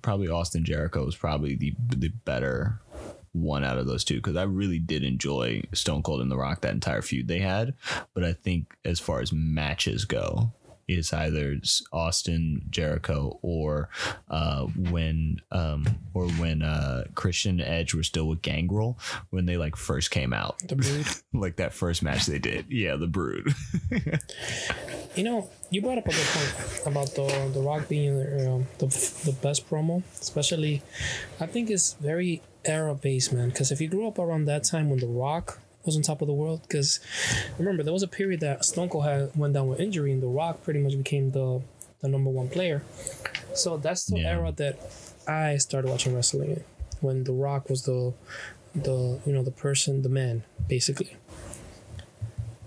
[0.01, 2.79] probably Austin Jericho was probably the the better
[3.34, 6.62] one out of those two because I really did enjoy Stone Cold and The Rock
[6.62, 7.74] that entire feud they had.
[8.13, 10.54] But I think as far as matches go,
[10.88, 11.58] it's either
[11.91, 13.89] Austin Jericho or
[14.30, 18.98] uh, when um, or when uh, Christian Edge were still with Gangrel
[19.30, 20.60] when they like first came out.
[20.67, 22.65] The Brood, like that first match they did.
[22.69, 23.54] Yeah, the Brood.
[25.15, 28.88] you know, you brought up a good point about the the Rock being um, the
[29.26, 30.82] the best promo, especially.
[31.39, 33.49] I think it's very era based, man.
[33.49, 36.28] Because if you grew up around that time when The Rock was on top of
[36.28, 36.99] the world, because
[37.58, 40.28] remember there was a period that Stone Cold had went down with injury, and The
[40.28, 41.62] Rock pretty much became the
[42.02, 42.84] the number one player.
[43.54, 44.32] So that's the yeah.
[44.32, 44.78] era that
[45.28, 46.63] I started watching wrestling in,
[47.02, 48.13] when The Rock was the
[48.76, 51.17] the you know the person, the man, basically.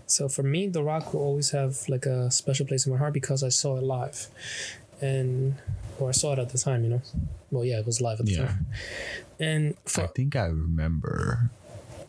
[0.07, 3.13] So for me, The Rock will always have like a special place in my heart
[3.13, 4.29] because I saw it live,
[5.01, 5.57] and
[5.99, 7.03] or I saw it at the time, you know.
[7.51, 8.47] Well, yeah, it was live at the yeah.
[8.47, 8.67] time.
[9.39, 11.51] And for, I think I remember.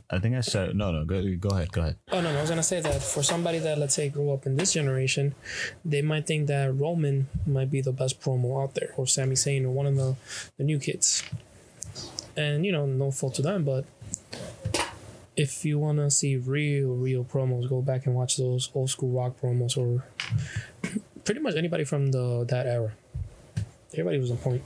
[0.10, 1.04] I think I said no, no.
[1.04, 1.98] Go, go ahead, go ahead.
[2.12, 4.46] Oh no, no, I was gonna say that for somebody that let's say grew up
[4.46, 5.36] in this generation,
[5.84, 9.66] they might think that Roman might be the best promo out there, or Sami Zayn,
[9.66, 10.16] or one of the
[10.58, 11.24] the new kids.
[12.38, 13.84] And you know, no fault to them, but
[15.36, 19.40] if you wanna see real, real promos, go back and watch those old school rock
[19.42, 20.06] promos, or
[21.28, 22.92] pretty much anybody from the that era
[23.94, 24.64] everybody was on point.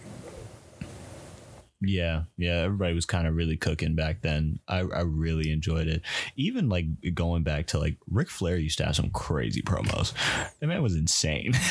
[1.83, 4.59] Yeah, yeah, everybody was kind of really cooking back then.
[4.67, 6.03] I, I really enjoyed it.
[6.35, 10.13] Even like going back to like Ric Flair used to have some crazy promos.
[10.59, 11.53] That man was insane.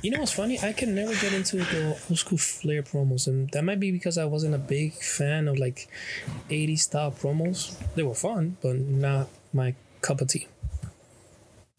[0.00, 0.60] You know what's funny?
[0.60, 4.16] I can never get into the old school Flair promos, and that might be because
[4.16, 5.88] I wasn't a big fan of like
[6.50, 7.74] 80s style promos.
[7.96, 10.46] They were fun, but not my cup of tea.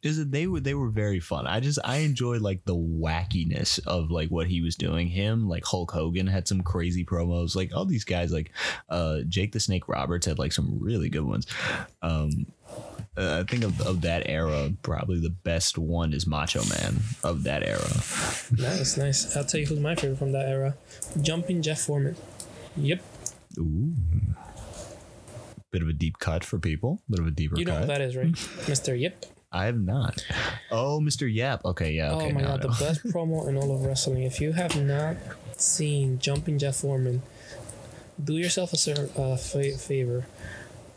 [0.02, 1.46] Is it they were they were very fun.
[1.46, 5.08] I just I enjoyed like the wackiness of like what he was doing.
[5.10, 7.54] Him like Hulk Hogan had some crazy promos.
[7.54, 8.52] Like all these guys like
[8.88, 11.48] uh Jake the Snake Roberts had like some really good ones.
[12.02, 12.46] Um
[13.18, 17.44] uh, I think of, of that era, probably the best one is Macho Man of
[17.44, 17.90] that era.
[18.58, 19.36] Nice, nice.
[19.36, 20.76] I'll tell you who's my favorite from that era
[21.22, 22.16] Jumping Jeff Farmer.
[22.78, 23.02] Yep.
[23.58, 23.92] Ooh.
[25.72, 27.02] Bit of a deep cut for people.
[27.10, 27.80] Bit of a deeper You know cut.
[27.82, 28.32] what that is, right?
[28.32, 28.98] Mr.
[28.98, 29.26] Yep.
[29.52, 30.24] I have not.
[30.72, 31.32] Oh, Mr.
[31.32, 31.66] Yap.
[31.66, 32.14] Okay, yeah.
[32.14, 32.30] Okay.
[32.30, 34.24] oh my god, the best promo in all of wrestling.
[34.24, 35.18] If you have not
[35.58, 37.20] seen Jumping Jeff Farmer,
[38.24, 40.28] do yourself a ser- uh, fa- favor.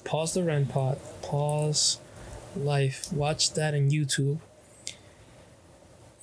[0.05, 1.99] Pause the Ren Pot, pause
[2.57, 4.38] life, watch that on YouTube.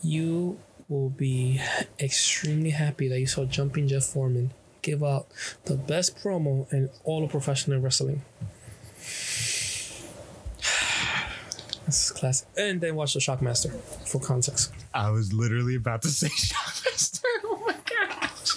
[0.03, 1.61] You will be
[1.99, 4.49] extremely happy that you saw Jumping Jeff Farmer
[4.81, 5.27] give out
[5.65, 8.21] the best promo in all of professional wrestling.
[11.89, 12.47] This is classic.
[12.55, 13.71] And then watch the Shockmaster
[14.07, 14.71] for context.
[14.93, 17.23] I was literally about to say Shockmaster.
[17.45, 18.55] Oh my gosh.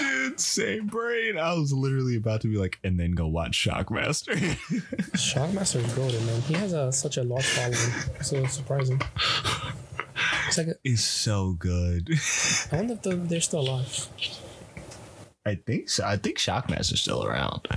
[0.00, 1.38] Dude, same brain.
[1.38, 4.34] I was literally about to be like, and then go watch Shockmaster.
[5.14, 6.40] Shockmaster is golden, man.
[6.42, 7.74] He has a, such a large following.
[8.22, 9.00] So surprising.
[10.48, 12.10] It's like, a, It's so good.
[12.72, 14.08] I wonder if the, they're still alive.
[15.46, 16.04] I think so.
[16.04, 17.68] I think Shockmaster's still around.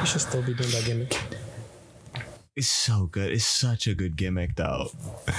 [0.00, 1.20] He should still be doing that gimmick.
[2.56, 3.32] It's so good.
[3.32, 4.90] It's such a good gimmick, though.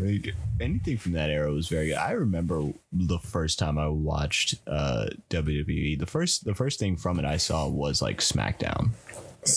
[0.00, 1.96] like anything from that era was very good.
[1.96, 5.96] I remember the first time I watched uh, WWE.
[5.96, 8.90] The first, the first thing from it I saw was like SmackDown.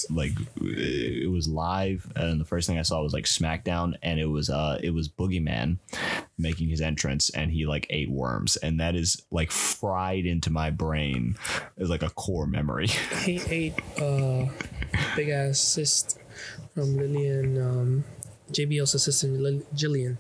[0.10, 4.26] Like it was live, and the first thing I saw was like SmackDown, and it
[4.26, 5.78] was uh, it was Boogeyman
[6.40, 10.72] making his entrance, and he like ate worms, and that is like fried into my
[10.72, 11.38] brain
[11.78, 12.88] as like a core memory.
[12.88, 14.48] He ate uh,
[15.16, 16.20] big ass cyst
[16.74, 18.04] from Lillian, um,
[18.52, 20.18] JBL's assistant, Lil- Jillian.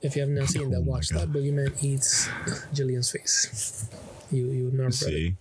[0.00, 1.28] If you have not seen Oh that, my watch that.
[1.28, 2.28] Boogeyman eats
[2.72, 3.88] Jillian's face.
[4.30, 5.34] You you would never see?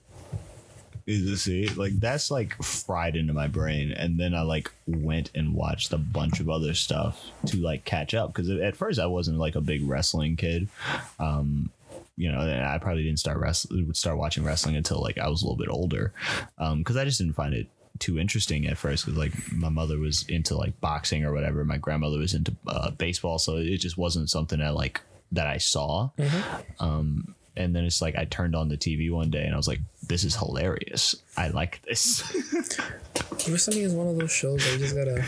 [1.06, 1.68] is it see?
[1.70, 3.92] Like that's like fried into my brain.
[3.92, 8.14] And then i like went and watched a bunch of other stuff to like catch
[8.14, 8.34] up.
[8.34, 10.68] Because at first i wasn't like a big wrestling kid.
[11.20, 11.70] Um
[12.20, 15.46] you know i probably didn't start wrestling start watching wrestling until like i was a
[15.46, 16.12] little bit older.
[16.58, 17.68] Um because i just didn't find it
[18.00, 21.78] too interesting at first because like my mother was into like boxing or whatever my
[21.78, 26.10] grandmother was into uh, baseball so it just wasn't something that like that i saw
[26.80, 29.68] um and then it's like I turned on the TV one day and I was
[29.68, 31.16] like, "This is hilarious.
[31.36, 32.22] I like this."
[33.50, 35.26] Wrestling is one of those shows that you just gotta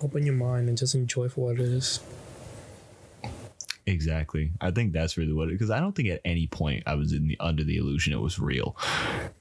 [0.00, 2.00] open your mind and just enjoy for what it is.
[3.86, 4.52] Exactly.
[4.60, 7.12] I think that's really what it because I don't think at any point I was
[7.12, 8.76] in the under the illusion it was real.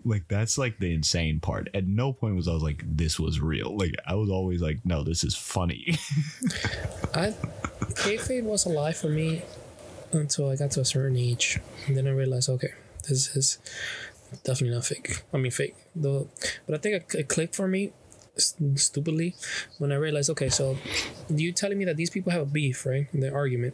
[0.03, 1.69] Like that's like the insane part.
[1.73, 4.79] At no point was I was like, "This was real." Like I was always like,
[4.86, 5.97] "No, this is funny."
[7.13, 7.34] I
[7.93, 9.41] kayfabe was a lie for me
[10.12, 12.73] until I got to a certain age, and then I realized, okay,
[13.08, 13.60] this is
[14.43, 15.23] definitely not fake.
[15.34, 15.75] I mean, fake.
[15.95, 16.27] The
[16.65, 17.93] but I think it clicked for me
[18.38, 19.36] st- stupidly
[19.78, 20.78] when I realized, okay, so
[21.30, 23.08] you telling me that these people have a beef, right?
[23.13, 23.74] In their argument,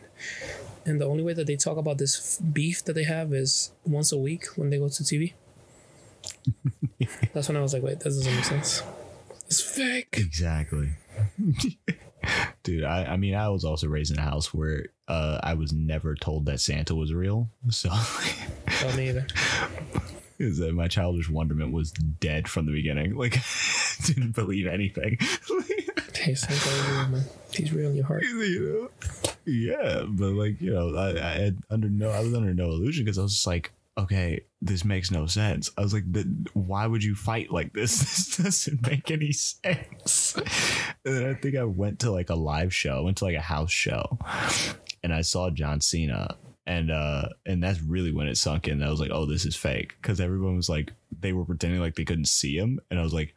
[0.86, 3.72] and the only way that they talk about this f- beef that they have is
[3.86, 5.34] once a week when they go to TV.
[7.34, 8.84] That's when I was like, wait, that doesn't make sense.
[9.48, 10.16] It's fake.
[10.18, 10.92] exactly.
[12.64, 15.74] Dude, I, I mean, I was also raised in a house where uh, I was
[15.74, 17.50] never told that Santa was real.
[17.70, 19.28] So Oh, me either.
[20.42, 23.16] is that my childish wonderment was dead from the beginning.
[23.16, 23.38] Like,
[24.06, 25.18] didn't believe anything.
[26.24, 27.24] Is real, man.
[27.52, 28.22] He's real in your heart.
[28.22, 29.10] you know?
[29.46, 33.06] Yeah, but like you know, I, I had under no, I was under no illusion
[33.06, 35.72] because I was just like, okay, this makes no sense.
[35.78, 38.38] I was like, "Th- why would you fight like this?
[38.38, 40.36] This doesn't make any sense.
[41.06, 43.42] And then I think I went to like a live show, went to like a
[43.42, 44.20] house show,
[45.04, 46.36] and I saw John Cena.
[46.68, 48.84] And uh and that's really when it sunk in.
[48.84, 49.96] I was like, oh, this is fake.
[50.02, 52.80] Because everyone was like, they were pretending like they couldn't see him.
[52.90, 53.34] And I was like,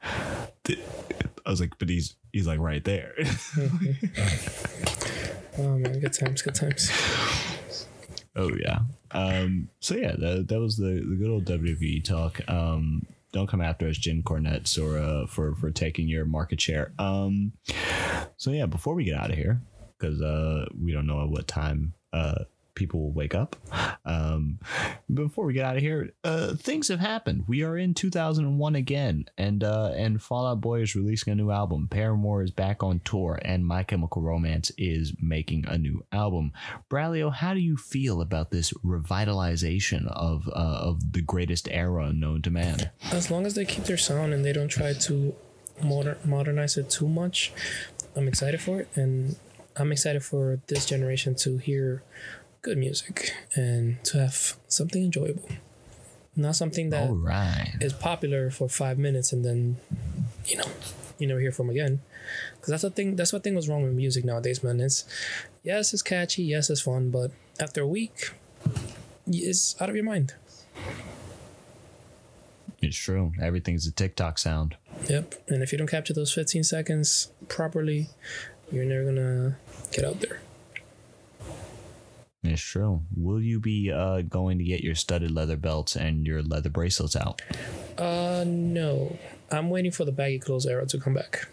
[0.68, 3.14] I was like, but he's he's like right there.
[5.57, 6.91] Oh man, good times, good times.
[8.35, 8.81] Oh yeah.
[9.12, 9.68] Um.
[9.81, 12.41] So yeah, that that was the the good old WWE talk.
[12.49, 13.07] Um.
[13.33, 16.93] Don't come after us, Jim Cornette, or uh, for for taking your market share.
[16.99, 17.53] Um.
[18.37, 19.61] So yeah, before we get out of here,
[19.99, 22.45] because uh, we don't know at what time uh,
[22.75, 23.57] people will wake up.
[24.05, 24.59] Um,
[25.12, 27.45] before we get out of here, uh, things have happened.
[27.47, 31.51] We are in 2001 again, and uh, and Fall Out Boy is releasing a new
[31.51, 31.89] album.
[31.89, 36.53] Paramore is back on tour, and My Chemical Romance is making a new album.
[36.91, 42.43] Braulio, how do you feel about this revitalization of uh, of the greatest era known
[42.43, 42.91] to man?
[43.11, 45.35] As long as they keep their sound and they don't try to
[45.83, 47.53] moder- modernize it too much,
[48.16, 49.37] I'm excited for it, and
[49.77, 52.03] I'm excited for this generation to hear
[52.65, 55.49] good music and to have something enjoyable,
[56.35, 57.75] not something that right.
[57.81, 59.77] is popular for five minutes and then,
[60.47, 60.67] you know,
[61.19, 62.01] you never hear from again.
[62.57, 63.17] Because that's the thing.
[63.17, 64.81] That's what thing was wrong with music nowadays, man.
[64.81, 65.05] It's
[65.62, 68.31] yes, it's catchy, yes, it's fun, but after a week,
[69.27, 70.35] it's out of your mind.
[72.81, 73.33] It's true.
[73.41, 74.77] Everything's a TikTok sound.
[75.09, 75.35] Yep.
[75.49, 78.09] And if you don't capture those 15 seconds properly,
[78.73, 79.57] you're never gonna
[79.93, 80.41] get out there.
[82.55, 83.03] It's true.
[83.17, 87.17] Will you be uh, going to get your studded leather belts and your leather bracelets
[87.17, 87.43] out?
[87.99, 89.19] Uh, no.
[89.51, 91.49] I'm waiting for the baggy clothes era to come back.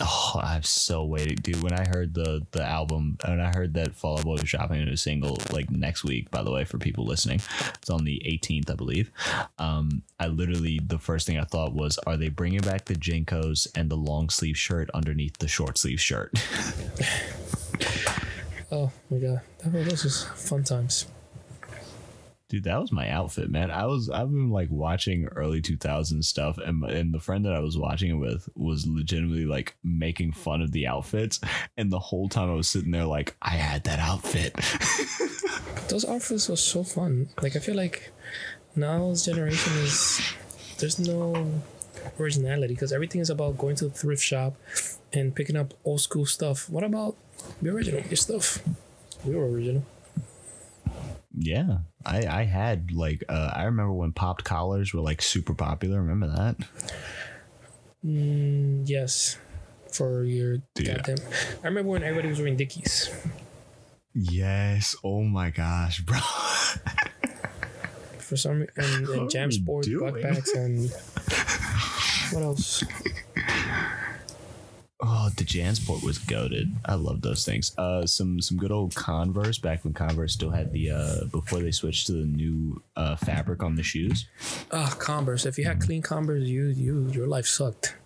[0.00, 1.60] Oh, I'm so waiting, dude.
[1.60, 4.80] When I heard the the album, and I heard that Fall Out Boy was dropping
[4.80, 6.30] a new single like next week.
[6.30, 7.40] By the way, for people listening,
[7.74, 9.10] it's on the 18th, I believe.
[9.58, 13.66] Um, I literally the first thing I thought was, are they bringing back the JNCOs
[13.74, 16.32] and the long sleeve shirt underneath the short sleeve shirt?
[18.72, 21.06] Oh my god, that was, those was fun times.
[22.48, 23.70] Dude, that was my outfit, man.
[23.70, 27.60] I was I've been like watching early 2000s stuff, and and the friend that I
[27.60, 31.40] was watching it with was legitimately like making fun of the outfits,
[31.76, 34.54] and the whole time I was sitting there like I had that outfit.
[35.88, 37.28] Those outfits were so fun.
[37.40, 38.12] Like I feel like
[38.76, 40.20] now's generation is
[40.78, 41.62] there's no
[42.18, 44.56] originality because everything is about going to the thrift shop
[45.12, 46.68] and picking up old school stuff.
[46.68, 47.16] What about
[47.62, 48.00] the original?
[48.02, 48.58] Your stuff.
[49.24, 49.84] We were original.
[51.36, 56.00] yeah, I I had like uh, I remember when popped collars were like super popular.
[56.00, 56.56] Remember that?
[58.04, 59.36] Mm, yes.
[59.92, 60.86] For your Dude.
[60.86, 61.16] goddamn.
[61.62, 63.10] I remember when everybody was wearing Dickies.
[64.14, 64.94] Yes.
[65.04, 66.18] Oh my gosh, bro.
[68.18, 70.14] For some and, and Jam we Sport doing?
[70.14, 70.90] backpacks and
[72.32, 72.84] what else?
[75.02, 76.74] Oh, the Jansport was goaded.
[76.84, 77.72] I love those things.
[77.78, 81.70] Uh, some some good old Converse back when Converse still had the uh before they
[81.70, 84.26] switched to the new uh fabric on the shoes.
[84.72, 85.46] Ah, Converse.
[85.46, 87.96] If you had clean Converse, you you your life sucked.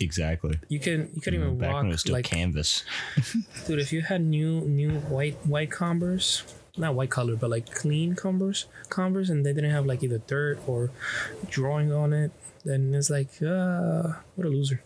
[0.00, 0.58] Exactly.
[0.68, 2.84] You can you couldn't even Back rock when it was still like canvas.
[3.66, 3.78] dude.
[3.78, 6.42] If you had new new white white Converse,
[6.76, 10.58] not white color, but like clean Converse Converse, and they didn't have like either dirt
[10.66, 10.90] or
[11.48, 12.32] drawing on it,
[12.64, 14.82] then it's like uh, what a loser.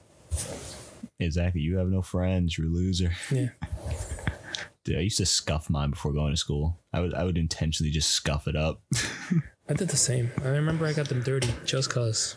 [1.18, 1.60] Exactly.
[1.60, 2.56] You have no friends.
[2.56, 3.12] You're a loser.
[3.30, 3.48] Yeah.
[4.84, 6.78] Dude, I used to scuff mine before going to school.
[6.92, 8.80] I would I would intentionally just scuff it up.
[9.68, 10.30] I did the same.
[10.42, 12.36] I remember I got them dirty just cause.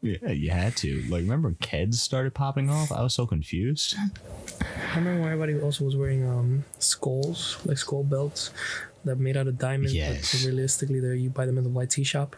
[0.00, 1.02] yeah, you had to.
[1.08, 2.92] Like, remember when Keds started popping off?
[2.92, 3.96] I was so confused.
[4.60, 8.50] I remember when everybody also was wearing um skulls, like skull belts
[9.04, 9.92] that made out of diamonds.
[9.92, 10.32] Yes.
[10.32, 12.36] But realistically, there you buy them in the white tea shop.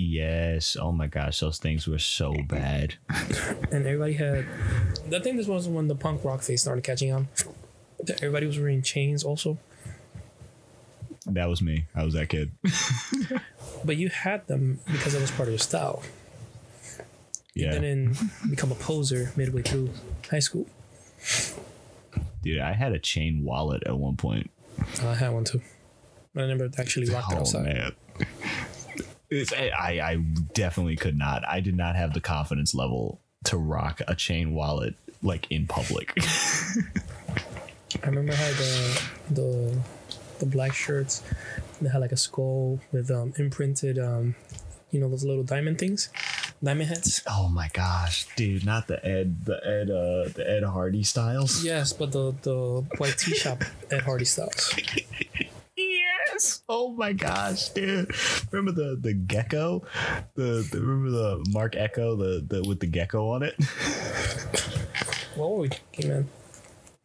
[0.00, 0.76] Yes.
[0.80, 2.94] Oh my gosh, those things were so bad.
[3.72, 4.46] and everybody had.
[5.12, 7.28] I think this was when the punk rock phase started catching on.
[8.22, 9.58] Everybody was wearing chains also,
[11.26, 11.86] That was me.
[11.96, 12.52] I was that kid.
[13.84, 16.02] but you had them because it was part of your style.
[17.54, 17.72] Yeah.
[17.72, 18.16] didn't
[18.50, 19.90] become a poser midway through
[20.30, 20.66] high school.
[22.42, 24.48] Dude, I had a chain wallet at one point.
[25.02, 25.60] I had one too,
[26.34, 27.64] but I never actually rocked it Oh outside.
[27.64, 27.92] man.
[29.30, 30.16] It's, I, I I
[30.54, 31.46] definitely could not.
[31.46, 36.14] I did not have the confidence level to rock a chain wallet like in public.
[38.02, 39.78] I remember how the the
[40.38, 41.22] the black shirts.
[41.80, 44.34] They had like a skull with um imprinted um,
[44.90, 46.08] you know those little diamond things,
[46.62, 47.22] diamond heads.
[47.28, 48.64] oh my gosh, dude!
[48.64, 51.64] Not the Ed, the Ed, uh, the Ed Hardy styles.
[51.64, 54.74] Yes, but the the white tea shop at Hardy Styles.
[56.38, 56.62] Yes.
[56.68, 58.14] Oh my gosh, dude!
[58.52, 59.82] Remember the the gecko?
[60.36, 63.56] The, the remember the Marc Ecko the the with the gecko on it.
[65.34, 66.28] What were we thinking, man?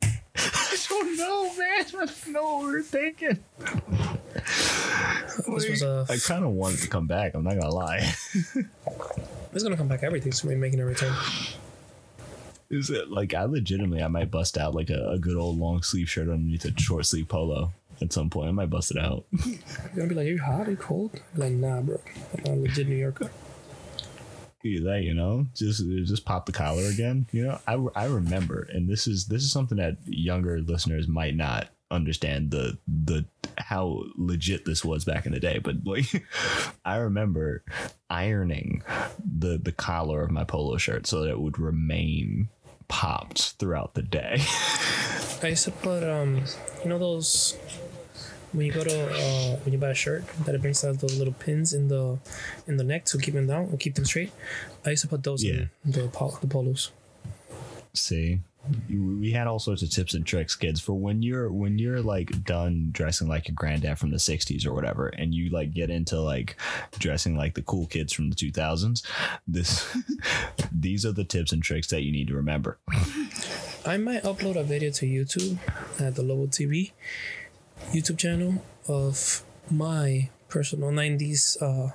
[0.36, 1.80] I don't know, man.
[1.80, 3.44] I don't know what we we're thinking.
[5.48, 6.06] This was a.
[6.10, 7.34] I kind of wanted to come back.
[7.34, 8.14] I'm not gonna lie.
[9.54, 10.02] It's gonna come back.
[10.02, 11.16] Everything's gonna be making a return.
[12.72, 15.84] Is it like I legitimately I might bust out like a, a good old long
[15.84, 17.72] sleeve shirt underneath a short sleeve polo
[18.02, 18.50] at some point.
[18.50, 19.26] I might bust it out.
[19.46, 19.58] You're
[19.96, 20.68] gonna be like, "Are you hot?
[20.68, 22.00] Are you cold?" Be like, nah, bro.
[22.46, 23.30] I'm a legit New Yorker.
[24.64, 28.88] that you know just just pop the collar again you know I, I remember and
[28.90, 33.26] this is this is something that younger listeners might not understand the the
[33.58, 36.24] how legit this was back in the day but like
[36.86, 37.64] i remember
[38.10, 38.82] ironing
[39.20, 42.48] the the collar of my polo shirt so that it would remain
[42.88, 44.38] popped throughout the day
[45.44, 46.42] I used to put um,
[46.84, 47.58] you know those
[48.54, 51.18] when you go to uh, when you buy a shirt that it brings out those
[51.18, 52.18] little pins in the
[52.68, 54.32] in the neck to keep them down or keep them straight.
[54.86, 55.66] I used to put those Yeah.
[55.86, 56.92] in the pol- the polos.
[57.94, 58.40] see
[58.90, 62.46] we had all sorts of tips and tricks kids for when you're when you're like
[62.46, 66.18] done dressing like your granddad from the 60s or whatever and you like get into
[66.22, 66.56] like
[66.98, 69.04] dressing like the cool kids from the 2000s
[69.50, 69.86] this
[70.72, 72.78] these are the tips and tricks that you need to remember
[73.86, 75.58] I might upload a video to YouTube
[76.00, 76.94] at the Lobo TV
[77.92, 81.92] YouTube channel of my personal 90s, uh,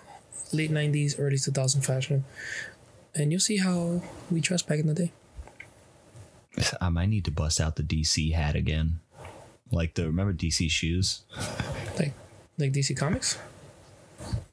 [0.53, 2.24] late 90s, early 2000 fashion.
[3.14, 5.12] And you'll see how we dressed back in the day.
[6.80, 8.99] i might need to bust out the dc hat again
[9.70, 11.22] like the remember dc shoes
[11.99, 12.12] Like
[12.59, 13.39] like DC Comics.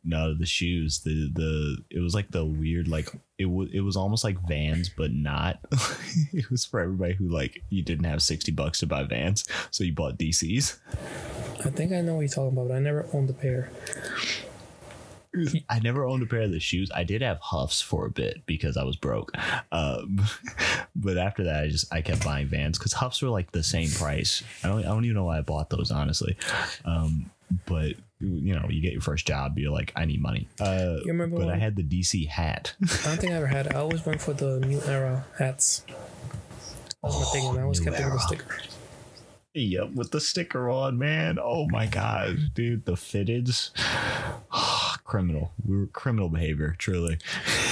[0.03, 3.95] no the shoes the the it was like the weird like it was it was
[3.97, 5.59] almost like vans but not.
[6.33, 9.83] It was for everybody who like you didn't have 60 bucks to buy vans so
[9.83, 10.77] you bought dcs
[11.65, 13.71] I think I know what you're talking about, but I never owned a pair.
[15.69, 16.89] i never owned a pair of the shoes.
[16.95, 19.31] I did have huffs for a bit because i was broke
[19.71, 20.21] um
[20.95, 23.89] but after that i just i kept buying vans because huffs were like the same
[23.89, 24.43] price.
[24.63, 26.37] I don't i don't even know why i bought those honestly.
[26.85, 27.31] Um
[27.65, 31.07] but you know you get your first job you're like i need money uh You
[31.07, 33.75] remember but i had the dc hat I don't think I ever had it.
[33.75, 35.83] I always went for the new era hats.
[35.87, 35.95] That
[37.03, 38.19] was my thing, and I always New kept it with a Era.
[38.19, 38.57] sticker.
[39.53, 41.37] Yep, with the sticker on, man.
[41.41, 43.71] Oh my god, dude, the fitteds.
[45.03, 45.51] criminal.
[45.65, 47.17] We were criminal behavior, truly.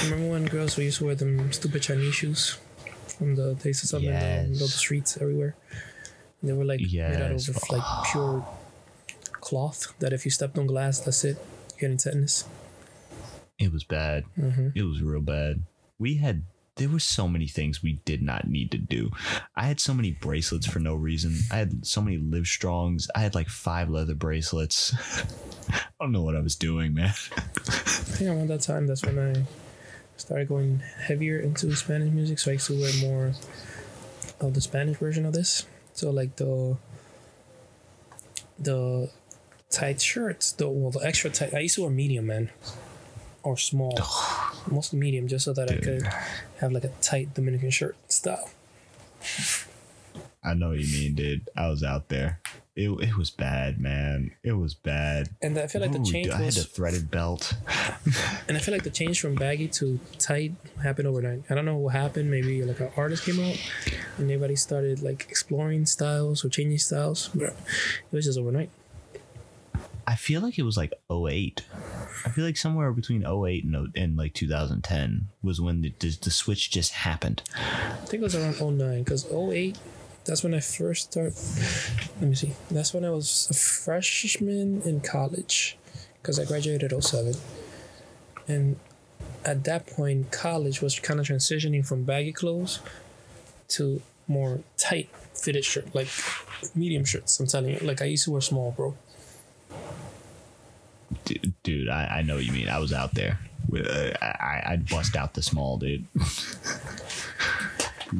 [0.04, 2.58] Remember when girls we used to wear them stupid Chinese shoes
[3.18, 4.50] from the they used to sell them in the Yes.
[4.50, 5.56] middle of the streets everywhere?
[6.42, 7.48] And they were like made out Yes.
[7.50, 8.46] of like pure
[9.44, 11.38] cloth that if you stepped on glass, that's it.
[11.72, 12.46] You're getting tetanus.
[13.60, 14.24] It was bad.
[14.38, 14.70] Mm-hmm.
[14.74, 15.64] It was real bad.
[16.00, 16.44] We had
[16.78, 19.12] there were so many things we did not need to do.
[19.56, 21.38] I had so many bracelets for no reason.
[21.52, 23.08] I had so many live strongs.
[23.14, 24.92] I had like five leather bracelets.
[25.70, 27.10] I don't know what I was doing, man.
[27.10, 29.46] I think around that time, that's when I
[30.18, 32.40] started going heavier into Spanish music.
[32.40, 33.34] So I used to wear more
[34.40, 35.68] of the Spanish version of this.
[35.94, 36.76] So like the
[38.58, 39.12] the
[39.74, 41.54] tight shirts, the well, the extra tight.
[41.54, 42.50] I used to wear medium, man,
[43.42, 43.98] or small,
[44.70, 46.08] mostly medium, just so that I could
[46.60, 48.50] have like a tight Dominican shirt style.
[50.44, 51.50] I know what you mean, dude.
[51.56, 52.40] I was out there.
[52.76, 54.32] It, it was bad, man.
[54.44, 55.30] It was bad.
[55.44, 57.54] And I feel like the Ooh, change I had a threaded belt.
[58.48, 61.44] and I feel like the change from baggy to tight happened overnight.
[61.52, 62.32] I don't know what happened.
[62.32, 63.62] Maybe like an artist came out,
[64.18, 67.30] and everybody started like exploring styles or changing styles.
[67.36, 68.72] But it was just overnight.
[70.06, 71.64] I feel like it was like 08.
[72.26, 76.18] I feel like somewhere between 08 and, 0 and like 2010 was when the, the,
[76.22, 77.42] the switch just happened.
[77.56, 79.78] I think it was around 09 because 08
[80.26, 81.36] that's when I first started.
[82.22, 82.54] Let me see.
[82.72, 85.78] That's when I was a freshman in college
[86.22, 87.36] because I graduated 07.
[88.48, 88.78] And
[89.44, 92.80] at that point, college was kind of transitioning from baggy clothes
[93.70, 96.08] to more tight fitted shirt, like
[96.74, 97.40] medium shirts.
[97.40, 98.96] I'm telling you, like I used to wear small, bro.
[101.26, 102.70] Dude, dude I, I know what you mean.
[102.70, 103.40] I was out there.
[103.68, 106.06] With, uh, I, I'd bust out the small, dude.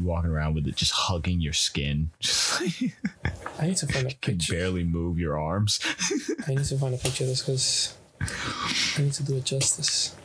[0.02, 2.10] Walking around with it just hugging your skin.
[2.20, 2.96] Just like
[3.60, 4.54] I need to find a picture.
[4.54, 5.80] can barely move your arms.
[6.48, 7.96] I need to find a picture of this because
[8.98, 10.16] I need to do it justice.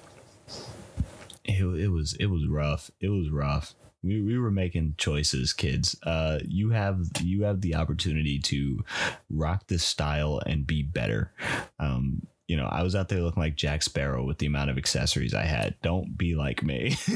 [1.44, 2.90] it, it was it was rough.
[3.00, 3.74] It was rough.
[4.02, 5.96] We, we were making choices, kids.
[6.02, 8.84] Uh, you have you have the opportunity to
[9.28, 11.32] rock this style and be better.
[11.78, 14.78] Um, you know, I was out there looking like Jack Sparrow with the amount of
[14.78, 15.74] accessories I had.
[15.82, 16.96] Don't be like me.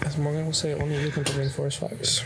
[0.00, 2.24] As Morgan will say, only you can prevent forest fires.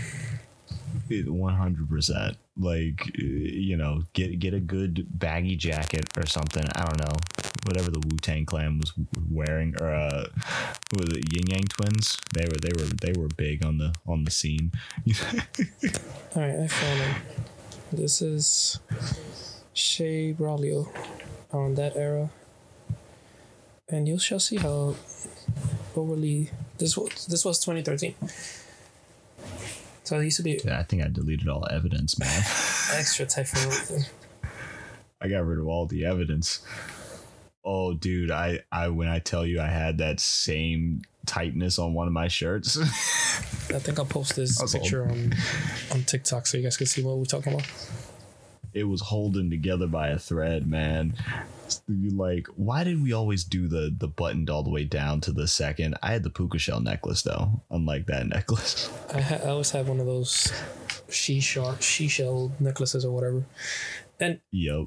[1.11, 2.37] One hundred percent.
[2.57, 6.65] Like you know, get get a good baggy jacket or something.
[6.75, 7.17] I don't know,
[7.65, 8.93] whatever the Wu Tang Clan was
[9.29, 10.27] wearing, or uh,
[10.97, 12.19] was it Ying Yang Twins?
[12.35, 14.73] They were they were they were big on the on the scene.
[16.35, 17.15] All right, I found him.
[17.93, 18.81] This is
[19.75, 20.89] Shea Braulio
[21.53, 22.31] on that era,
[23.89, 24.97] and you shall see how
[25.95, 27.27] overly this was.
[27.27, 28.15] This was 2013.
[30.05, 32.29] So it used to be I think I deleted all evidence, man.
[32.95, 34.05] extra tight for everything.
[35.21, 36.61] I got rid of all the evidence.
[37.65, 42.07] Oh, dude, I I when I tell you I had that same tightness on one
[42.07, 42.77] of my shirts.
[42.81, 45.35] I think I'll post this picture on
[45.91, 47.67] on TikTok so you guys can see what we're talking about.
[48.77, 51.15] It was holding together by a thread, man.
[51.89, 55.49] Like, why did we always do the the buttoned all the way down to the
[55.49, 55.97] second?
[56.03, 58.91] I had the puka shell necklace though, unlike that necklace.
[59.13, 60.53] I, ha- I always had one of those
[61.09, 63.45] she shark she shell necklaces or whatever.
[64.21, 64.87] And Yep.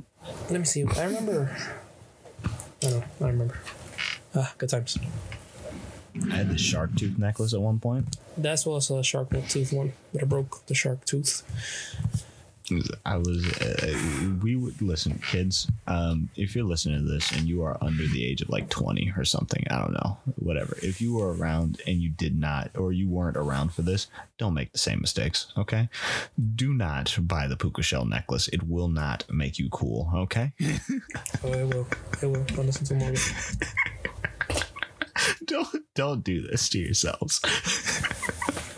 [0.49, 0.85] let me see.
[0.85, 1.55] I remember.
[2.45, 2.49] I
[2.81, 3.03] don't know.
[3.21, 3.59] I remember.
[4.35, 4.97] Ah, good times.
[6.31, 8.17] I had the shark tooth necklace at one point.
[8.37, 11.43] That was a shark tooth one, but I broke the shark tooth.
[13.05, 15.67] I was, uh, we would listen, kids.
[15.87, 19.13] Um, if you're listening to this and you are under the age of like 20
[19.17, 20.77] or something, I don't know, whatever.
[20.81, 24.07] If you were around and you did not, or you weren't around for this,
[24.37, 25.51] don't make the same mistakes.
[25.57, 25.89] Okay.
[26.55, 28.47] Do not buy the puka shell necklace.
[28.49, 30.09] It will not make you cool.
[30.15, 30.51] Okay.
[31.43, 31.87] Oh, it will.
[32.21, 32.45] It will.
[32.57, 33.13] I'll listen to more.
[35.45, 37.39] don't don't do this to yourselves.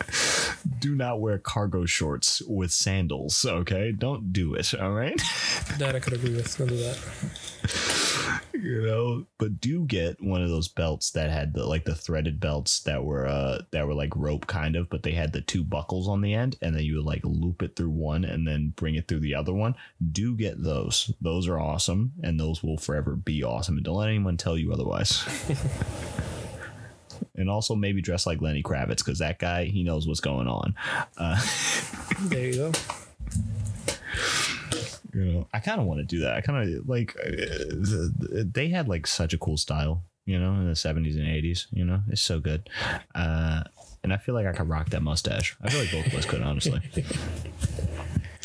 [0.62, 3.92] do not wear cargo shorts with sandals, okay?
[3.92, 5.20] Don't do it, all right?
[5.78, 6.56] That I could agree with.
[6.58, 8.42] Don't do that.
[8.52, 12.40] you know, but do get one of those belts that had the like the threaded
[12.40, 15.64] belts that were uh that were like rope kind of, but they had the two
[15.64, 18.72] buckles on the end and then you would like loop it through one and then
[18.76, 19.74] bring it through the other one.
[20.12, 21.12] Do get those.
[21.20, 23.76] Those are awesome and those will forever be awesome.
[23.76, 25.24] And don't let anyone tell you otherwise.
[27.36, 30.74] and also maybe dress like Lenny Kravitz because that guy he knows what's going on.
[31.16, 31.40] Uh,
[32.24, 32.72] There you go.
[35.14, 36.34] you know, I kind of want to do that.
[36.34, 40.68] I kind of like uh, they had like such a cool style, you know, in
[40.68, 41.66] the seventies and eighties.
[41.72, 42.68] You know, it's so good.
[43.14, 43.62] Uh,
[44.04, 45.56] and I feel like I could rock that mustache.
[45.62, 46.80] I feel like both of us could, honestly.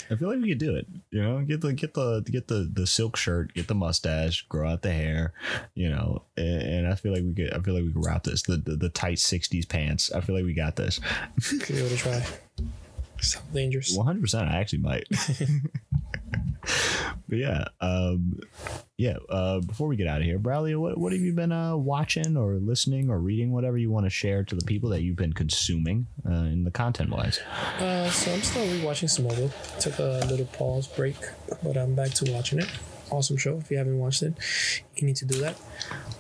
[0.10, 0.88] I feel like we could do it.
[1.12, 4.70] You know, get the get the get the the silk shirt, get the mustache, grow
[4.70, 5.34] out the hair.
[5.76, 7.54] You know, and, and I feel like we could.
[7.54, 8.44] I feel like we could wrap this.
[8.44, 10.12] The the, the tight sixties pants.
[10.12, 11.00] I feel like we got this.
[11.50, 12.26] Give it a try.
[13.22, 13.96] Sounds dangerous.
[13.96, 14.50] One hundred percent.
[14.50, 15.06] I actually might.
[17.28, 18.40] but yeah, um,
[18.98, 19.18] yeah.
[19.30, 22.38] Uh, before we get out of here, Braulio, what what have you been uh, watching
[22.38, 23.52] or listening or reading?
[23.52, 26.72] Whatever you want to share to the people that you've been consuming uh, in the
[26.72, 27.40] content wise.
[27.80, 29.52] Uh, so I'm still rewatching Smallville.
[29.80, 31.16] Took a little pause break,
[31.64, 32.70] but I'm back to watching it.
[33.10, 33.58] Awesome show.
[33.58, 34.34] If you haven't watched it,
[34.96, 35.56] you need to do that.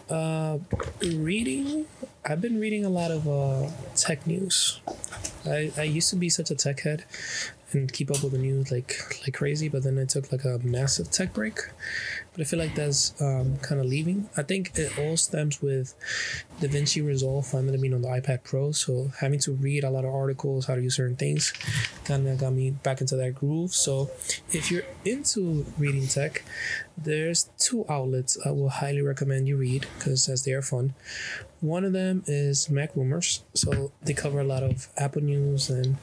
[0.09, 0.59] Uh,
[1.01, 1.85] reading.
[2.25, 4.79] I've been reading a lot of uh, tech news.
[5.45, 7.05] I, I used to be such a tech head
[7.73, 10.59] and keep up with the news like like crazy, but then I took like a
[10.63, 11.59] massive tech break.
[12.37, 14.29] But I feel like that's um, kind of leaving.
[14.37, 15.95] I think it all stems with
[16.61, 18.71] DaVinci Resolve finally being on the iPad Pro.
[18.71, 21.51] So having to read a lot of articles, how to use certain things,
[22.05, 23.73] kind of got me back into that groove.
[23.73, 24.11] So
[24.51, 26.43] if you're into reading tech,
[26.95, 30.93] there's two outlets I will highly recommend you read because as they are fun.
[31.59, 33.43] One of them is Mac Rumors.
[33.55, 35.97] So they cover a lot of Apple news and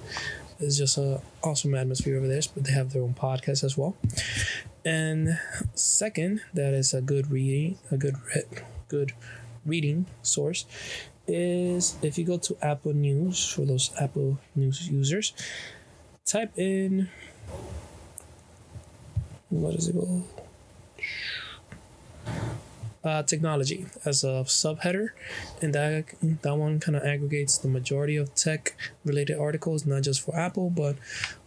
[0.59, 2.41] it's just an awesome atmosphere over there.
[2.55, 3.97] But they have their own podcast as well.
[4.85, 5.39] And
[5.75, 8.17] second, that is a good reading, a good
[8.89, 9.13] good
[9.65, 10.67] reading source
[11.27, 15.33] is if you go to Apple News for those Apple News users,
[16.27, 17.09] type in
[19.51, 20.25] what is it called?
[23.03, 25.11] Uh, technology as a subheader,
[25.61, 26.07] and that
[26.41, 28.75] that one kind of aggregates the majority of tech
[29.05, 30.97] related articles, not just for Apple, but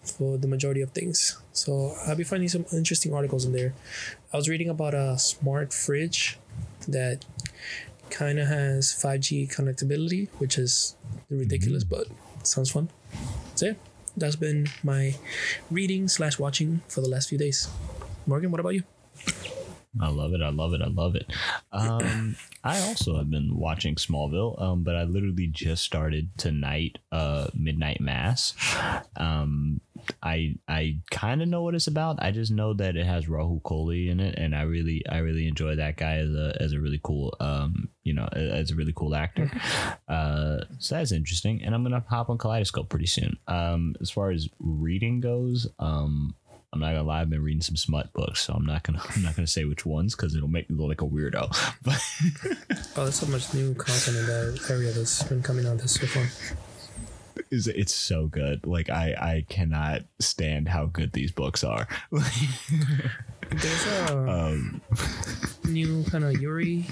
[0.03, 1.35] for the majority of things.
[1.58, 3.74] So I'll be finding some interesting articles in there.
[4.32, 6.38] I was reading about a smart fridge
[6.88, 7.26] that
[8.10, 10.95] kind of has 5G connectability, which is
[11.30, 12.03] ridiculous, mm-hmm.
[12.03, 12.89] but sounds fun.
[13.49, 13.78] That's it.
[14.16, 15.16] That's been my
[15.70, 17.70] reading slash watching for the last few days.
[18.26, 18.84] Morgan, what about you?
[20.01, 20.41] I love it.
[20.41, 20.81] I love it.
[20.81, 21.31] I love it.
[21.71, 27.47] Um, I also have been watching Smallville, um, but I literally just started tonight, uh,
[27.53, 28.53] Midnight Mass.
[29.15, 29.81] Um,
[30.21, 32.21] I I kind of know what it's about.
[32.21, 35.47] I just know that it has Rahul Kohli in it, and I really I really
[35.47, 38.93] enjoy that guy as a as a really cool um you know as a really
[38.95, 39.51] cool actor.
[40.07, 43.37] Uh, so that's interesting, and I'm gonna hop on Kaleidoscope pretty soon.
[43.47, 46.33] Um, as far as reading goes, um,
[46.74, 49.24] I'm not gonna lie, I've been reading some smut books, so I'm not gonna I'm
[49.24, 51.47] not gonna say which ones because it'll make me look like a weirdo.
[51.84, 52.01] But
[52.97, 56.07] Oh, there's so much new content in that area that's been coming out this so
[56.07, 56.28] fun.
[57.51, 58.65] it's, it's so good.
[58.65, 61.88] Like I I cannot stand how good these books are.
[63.49, 64.82] There's a um,
[65.63, 66.86] new kind of Yuri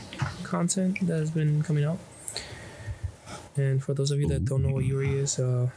[0.44, 2.00] content that has been coming out.
[3.58, 5.70] And for those of you that don't know what Yuri is, uh,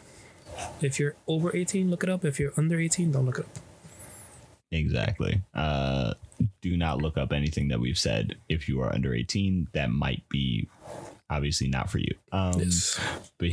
[0.80, 2.24] if you're over 18, look it up.
[2.24, 3.58] If you're under 18, don't look it up.
[4.70, 5.42] Exactly.
[5.54, 6.14] Uh,
[6.60, 9.68] do not look up anything that we've said if you are under 18.
[9.72, 10.68] That might be
[11.30, 12.14] obviously not for you.
[12.32, 12.98] Um, Yes.
[13.38, 13.50] but,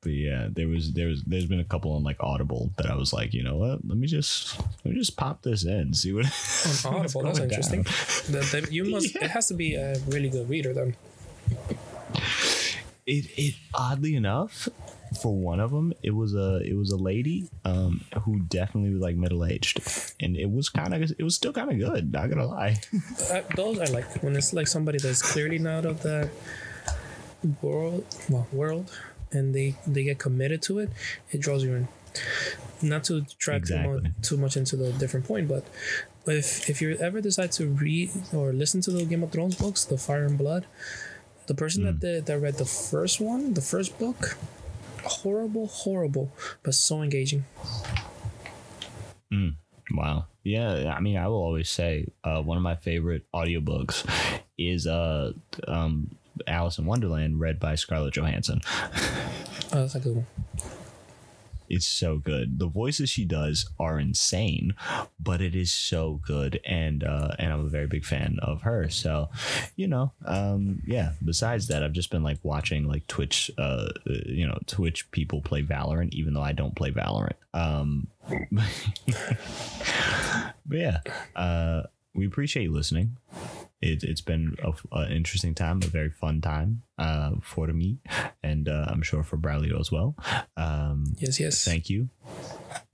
[0.00, 2.94] but yeah, there was there was there's been a couple on like Audible that I
[2.94, 3.86] was like, you know what?
[3.86, 6.26] Let me just let me just pop this in, see what.
[6.86, 7.82] On Audible, that's interesting.
[7.82, 7.92] down.
[8.28, 9.16] The, the, you must.
[9.28, 10.94] It has to be a really good reader then.
[13.14, 14.68] It it oddly enough,
[15.22, 19.00] for one of them, it was a it was a lady um who definitely was
[19.00, 19.80] like middle aged,
[20.20, 22.12] and it was kind of it was still kind of good.
[22.12, 22.74] Not gonna lie.
[23.32, 26.28] Uh, those I like when it's like somebody that's clearly not of that
[27.62, 28.90] world, well, world,
[29.32, 30.90] and they they get committed to it.
[31.32, 31.88] It draws you in.
[32.82, 34.00] Not to track too, Exactly.
[34.02, 35.64] much, too much into the different point, but
[36.26, 39.84] if if you ever decide to read or listen to the Game of Thrones books,
[39.84, 40.66] the Fire and Blood,
[41.48, 44.38] the person that did, that read the first one, the first book,
[45.02, 46.30] horrible, horrible,
[46.62, 47.44] but so engaging.
[49.92, 50.26] Wow.
[50.44, 54.06] Yeah, I mean, I will always say uh, one of my favorite audiobooks
[54.56, 55.32] is uh,
[55.66, 58.60] um, Alice in Wonderland, read by Scarlett Johansson.
[59.70, 60.26] Oh, that's a good one.
[61.68, 62.58] It's so good.
[62.58, 64.74] The voices she does are insane,
[65.20, 68.88] but it is so good, and uh, and I'm a very big fan of her.
[68.88, 69.28] So,
[69.76, 71.12] you know, um, yeah.
[71.24, 75.62] Besides that, I've just been like watching like Twitch, uh, you know, Twitch people play
[75.62, 77.36] Valorant, even though I don't play Valorant.
[77.54, 78.08] Um,
[80.66, 81.00] but yeah,
[81.36, 81.82] uh,
[82.14, 83.16] we appreciate you listening.
[83.80, 87.98] It, it's been a- an interesting time, a very fun time uh, for me,
[88.42, 90.16] and uh, I'm sure for Braulio as well.
[90.56, 91.64] Um, Yes, yes.
[91.64, 92.08] Thank you.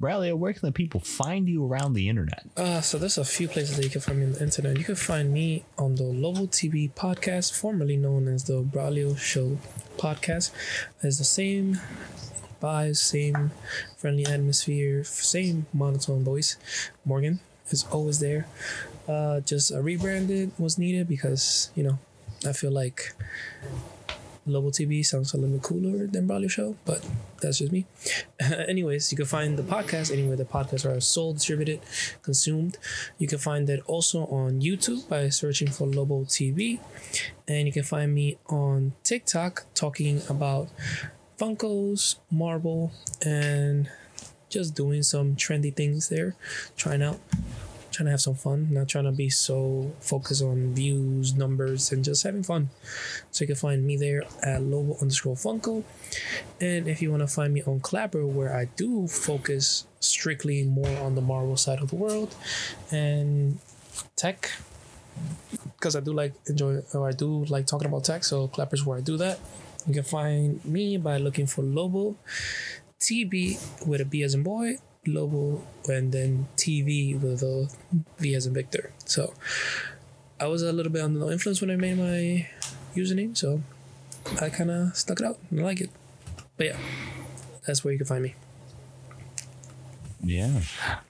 [0.01, 2.45] Braulio, where can the people find you around the internet?
[2.57, 4.77] Uh, so there's a few places that you can find me on the internet.
[4.79, 9.59] You can find me on the Lobo TV podcast, formerly known as the Braulio Show
[9.97, 10.51] podcast.
[11.03, 11.79] It's the same
[12.63, 13.53] vibes, same
[13.97, 16.57] friendly atmosphere, same monotone voice.
[17.05, 18.47] Morgan is always there.
[19.07, 21.99] Uh, just a rebranded was needed because you know
[22.47, 23.15] I feel like
[24.47, 27.03] Lobo TV sounds a little bit cooler than Braulio Show, but
[27.41, 27.87] that's just me.
[28.41, 31.81] Anyways, you can find the podcast anywhere the podcasts are sold, distributed,
[32.23, 32.77] consumed.
[33.19, 36.79] You can find it also on YouTube by searching for Lobo TV.
[37.49, 40.69] And you can find me on TikTok talking about
[41.39, 42.93] Funkos, Marvel,
[43.25, 43.89] and
[44.51, 46.37] just doing some trendy things there,
[46.77, 47.19] trying out
[47.95, 52.05] trying to have some fun, not trying to be so focused on views, numbers, and
[52.05, 52.69] just having fun.
[53.31, 55.83] So you can find me there at Lobo underscore Funko.
[56.61, 60.99] And if you want to find me on Clapper, where I do focus strictly more
[60.99, 62.35] on the Marvel side of the world
[62.91, 63.59] and
[64.17, 64.51] tech,
[65.77, 68.25] because I do like enjoy or I do like talking about tech.
[68.25, 69.39] So Clapper's where I do that.
[69.87, 72.17] You can find me by looking for Lobo
[73.01, 77.69] TB with a B as in boy, Lobo, and then TV with a
[78.19, 78.93] V as in Victor.
[79.05, 79.35] So
[80.41, 82.49] I was a little bit under the influence when I made my
[82.95, 83.63] username, so
[84.41, 85.91] I kind of stuck it out and I like it.
[86.57, 86.77] But yeah,
[87.67, 88.35] that's where you can find me.
[90.25, 90.61] Yeah,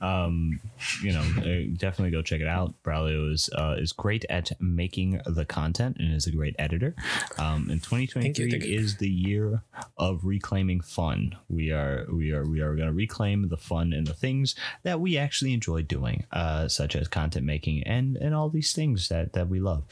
[0.00, 0.60] um,
[1.02, 2.74] you know, uh, definitely go check it out.
[2.82, 6.94] Braulio is uh, is great at making the content and is a great editor.
[7.38, 8.78] Um, and 2023 thank you.
[8.78, 9.62] is the year
[9.96, 11.36] of reclaiming fun.
[11.48, 15.00] We are we are we are going to reclaim the fun and the things that
[15.00, 19.32] we actually enjoy doing, uh, such as content making and and all these things that
[19.32, 19.84] that we love.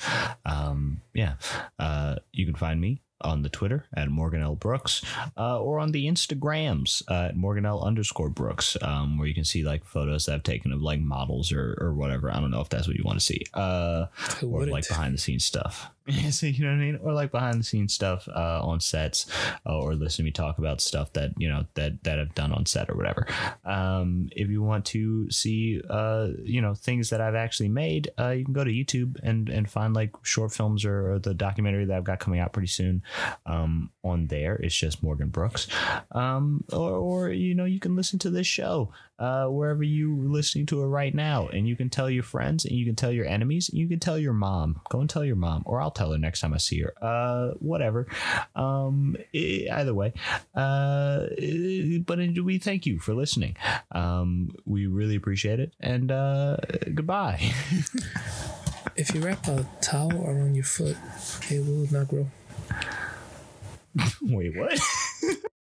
[0.45, 1.35] Um, yeah,
[1.79, 4.55] uh, you can find me on the Twitter at Morgan L.
[4.55, 5.03] Brooks
[5.37, 7.83] uh, or on the Instagrams uh, at Morgan L.
[7.83, 11.53] underscore Brooks, um, where you can see like photos that I've taken of like models
[11.53, 12.31] or, or whatever.
[12.31, 13.45] I don't know if that's what you want to see.
[13.55, 14.07] Uh,
[14.43, 14.73] or wouldn't?
[14.73, 15.91] like behind the scenes stuff.
[16.31, 16.99] so you know what I mean?
[17.03, 19.27] Or like behind the scenes stuff uh, on sets
[19.67, 22.53] uh, or listen to me talk about stuff that, you know, that, that I've done
[22.53, 23.27] on set or whatever.
[23.65, 28.31] Um, if you want to see, uh, you know, things that I've actually made, uh,
[28.31, 31.85] you can go to YouTube and, and find like short films or, or the documentary
[31.85, 33.03] that I've got coming out pretty soon
[33.47, 34.57] um, on there.
[34.57, 35.69] It's just Morgan Brooks.
[36.13, 40.67] Um, or, or, you know, you can listen to this show uh, wherever you're listening
[40.67, 41.49] to it right now.
[41.49, 44.01] And you can tell your friends and you can tell your enemies and you can
[44.01, 44.81] tell your mom.
[44.91, 46.95] Go and tell your mom, or I'll tell her next time I see her.
[47.01, 48.07] Uh, whatever.
[48.57, 50.13] Um, e- either way.
[50.55, 51.27] Uh,
[52.05, 53.57] but we thank you for listening.
[53.93, 55.73] Um, we really appreciate it.
[55.81, 56.57] And uh,
[56.95, 57.53] goodbye.
[58.95, 60.97] If you wrap a towel around your foot,
[61.51, 62.27] it will not grow.
[64.23, 64.79] Wait, what?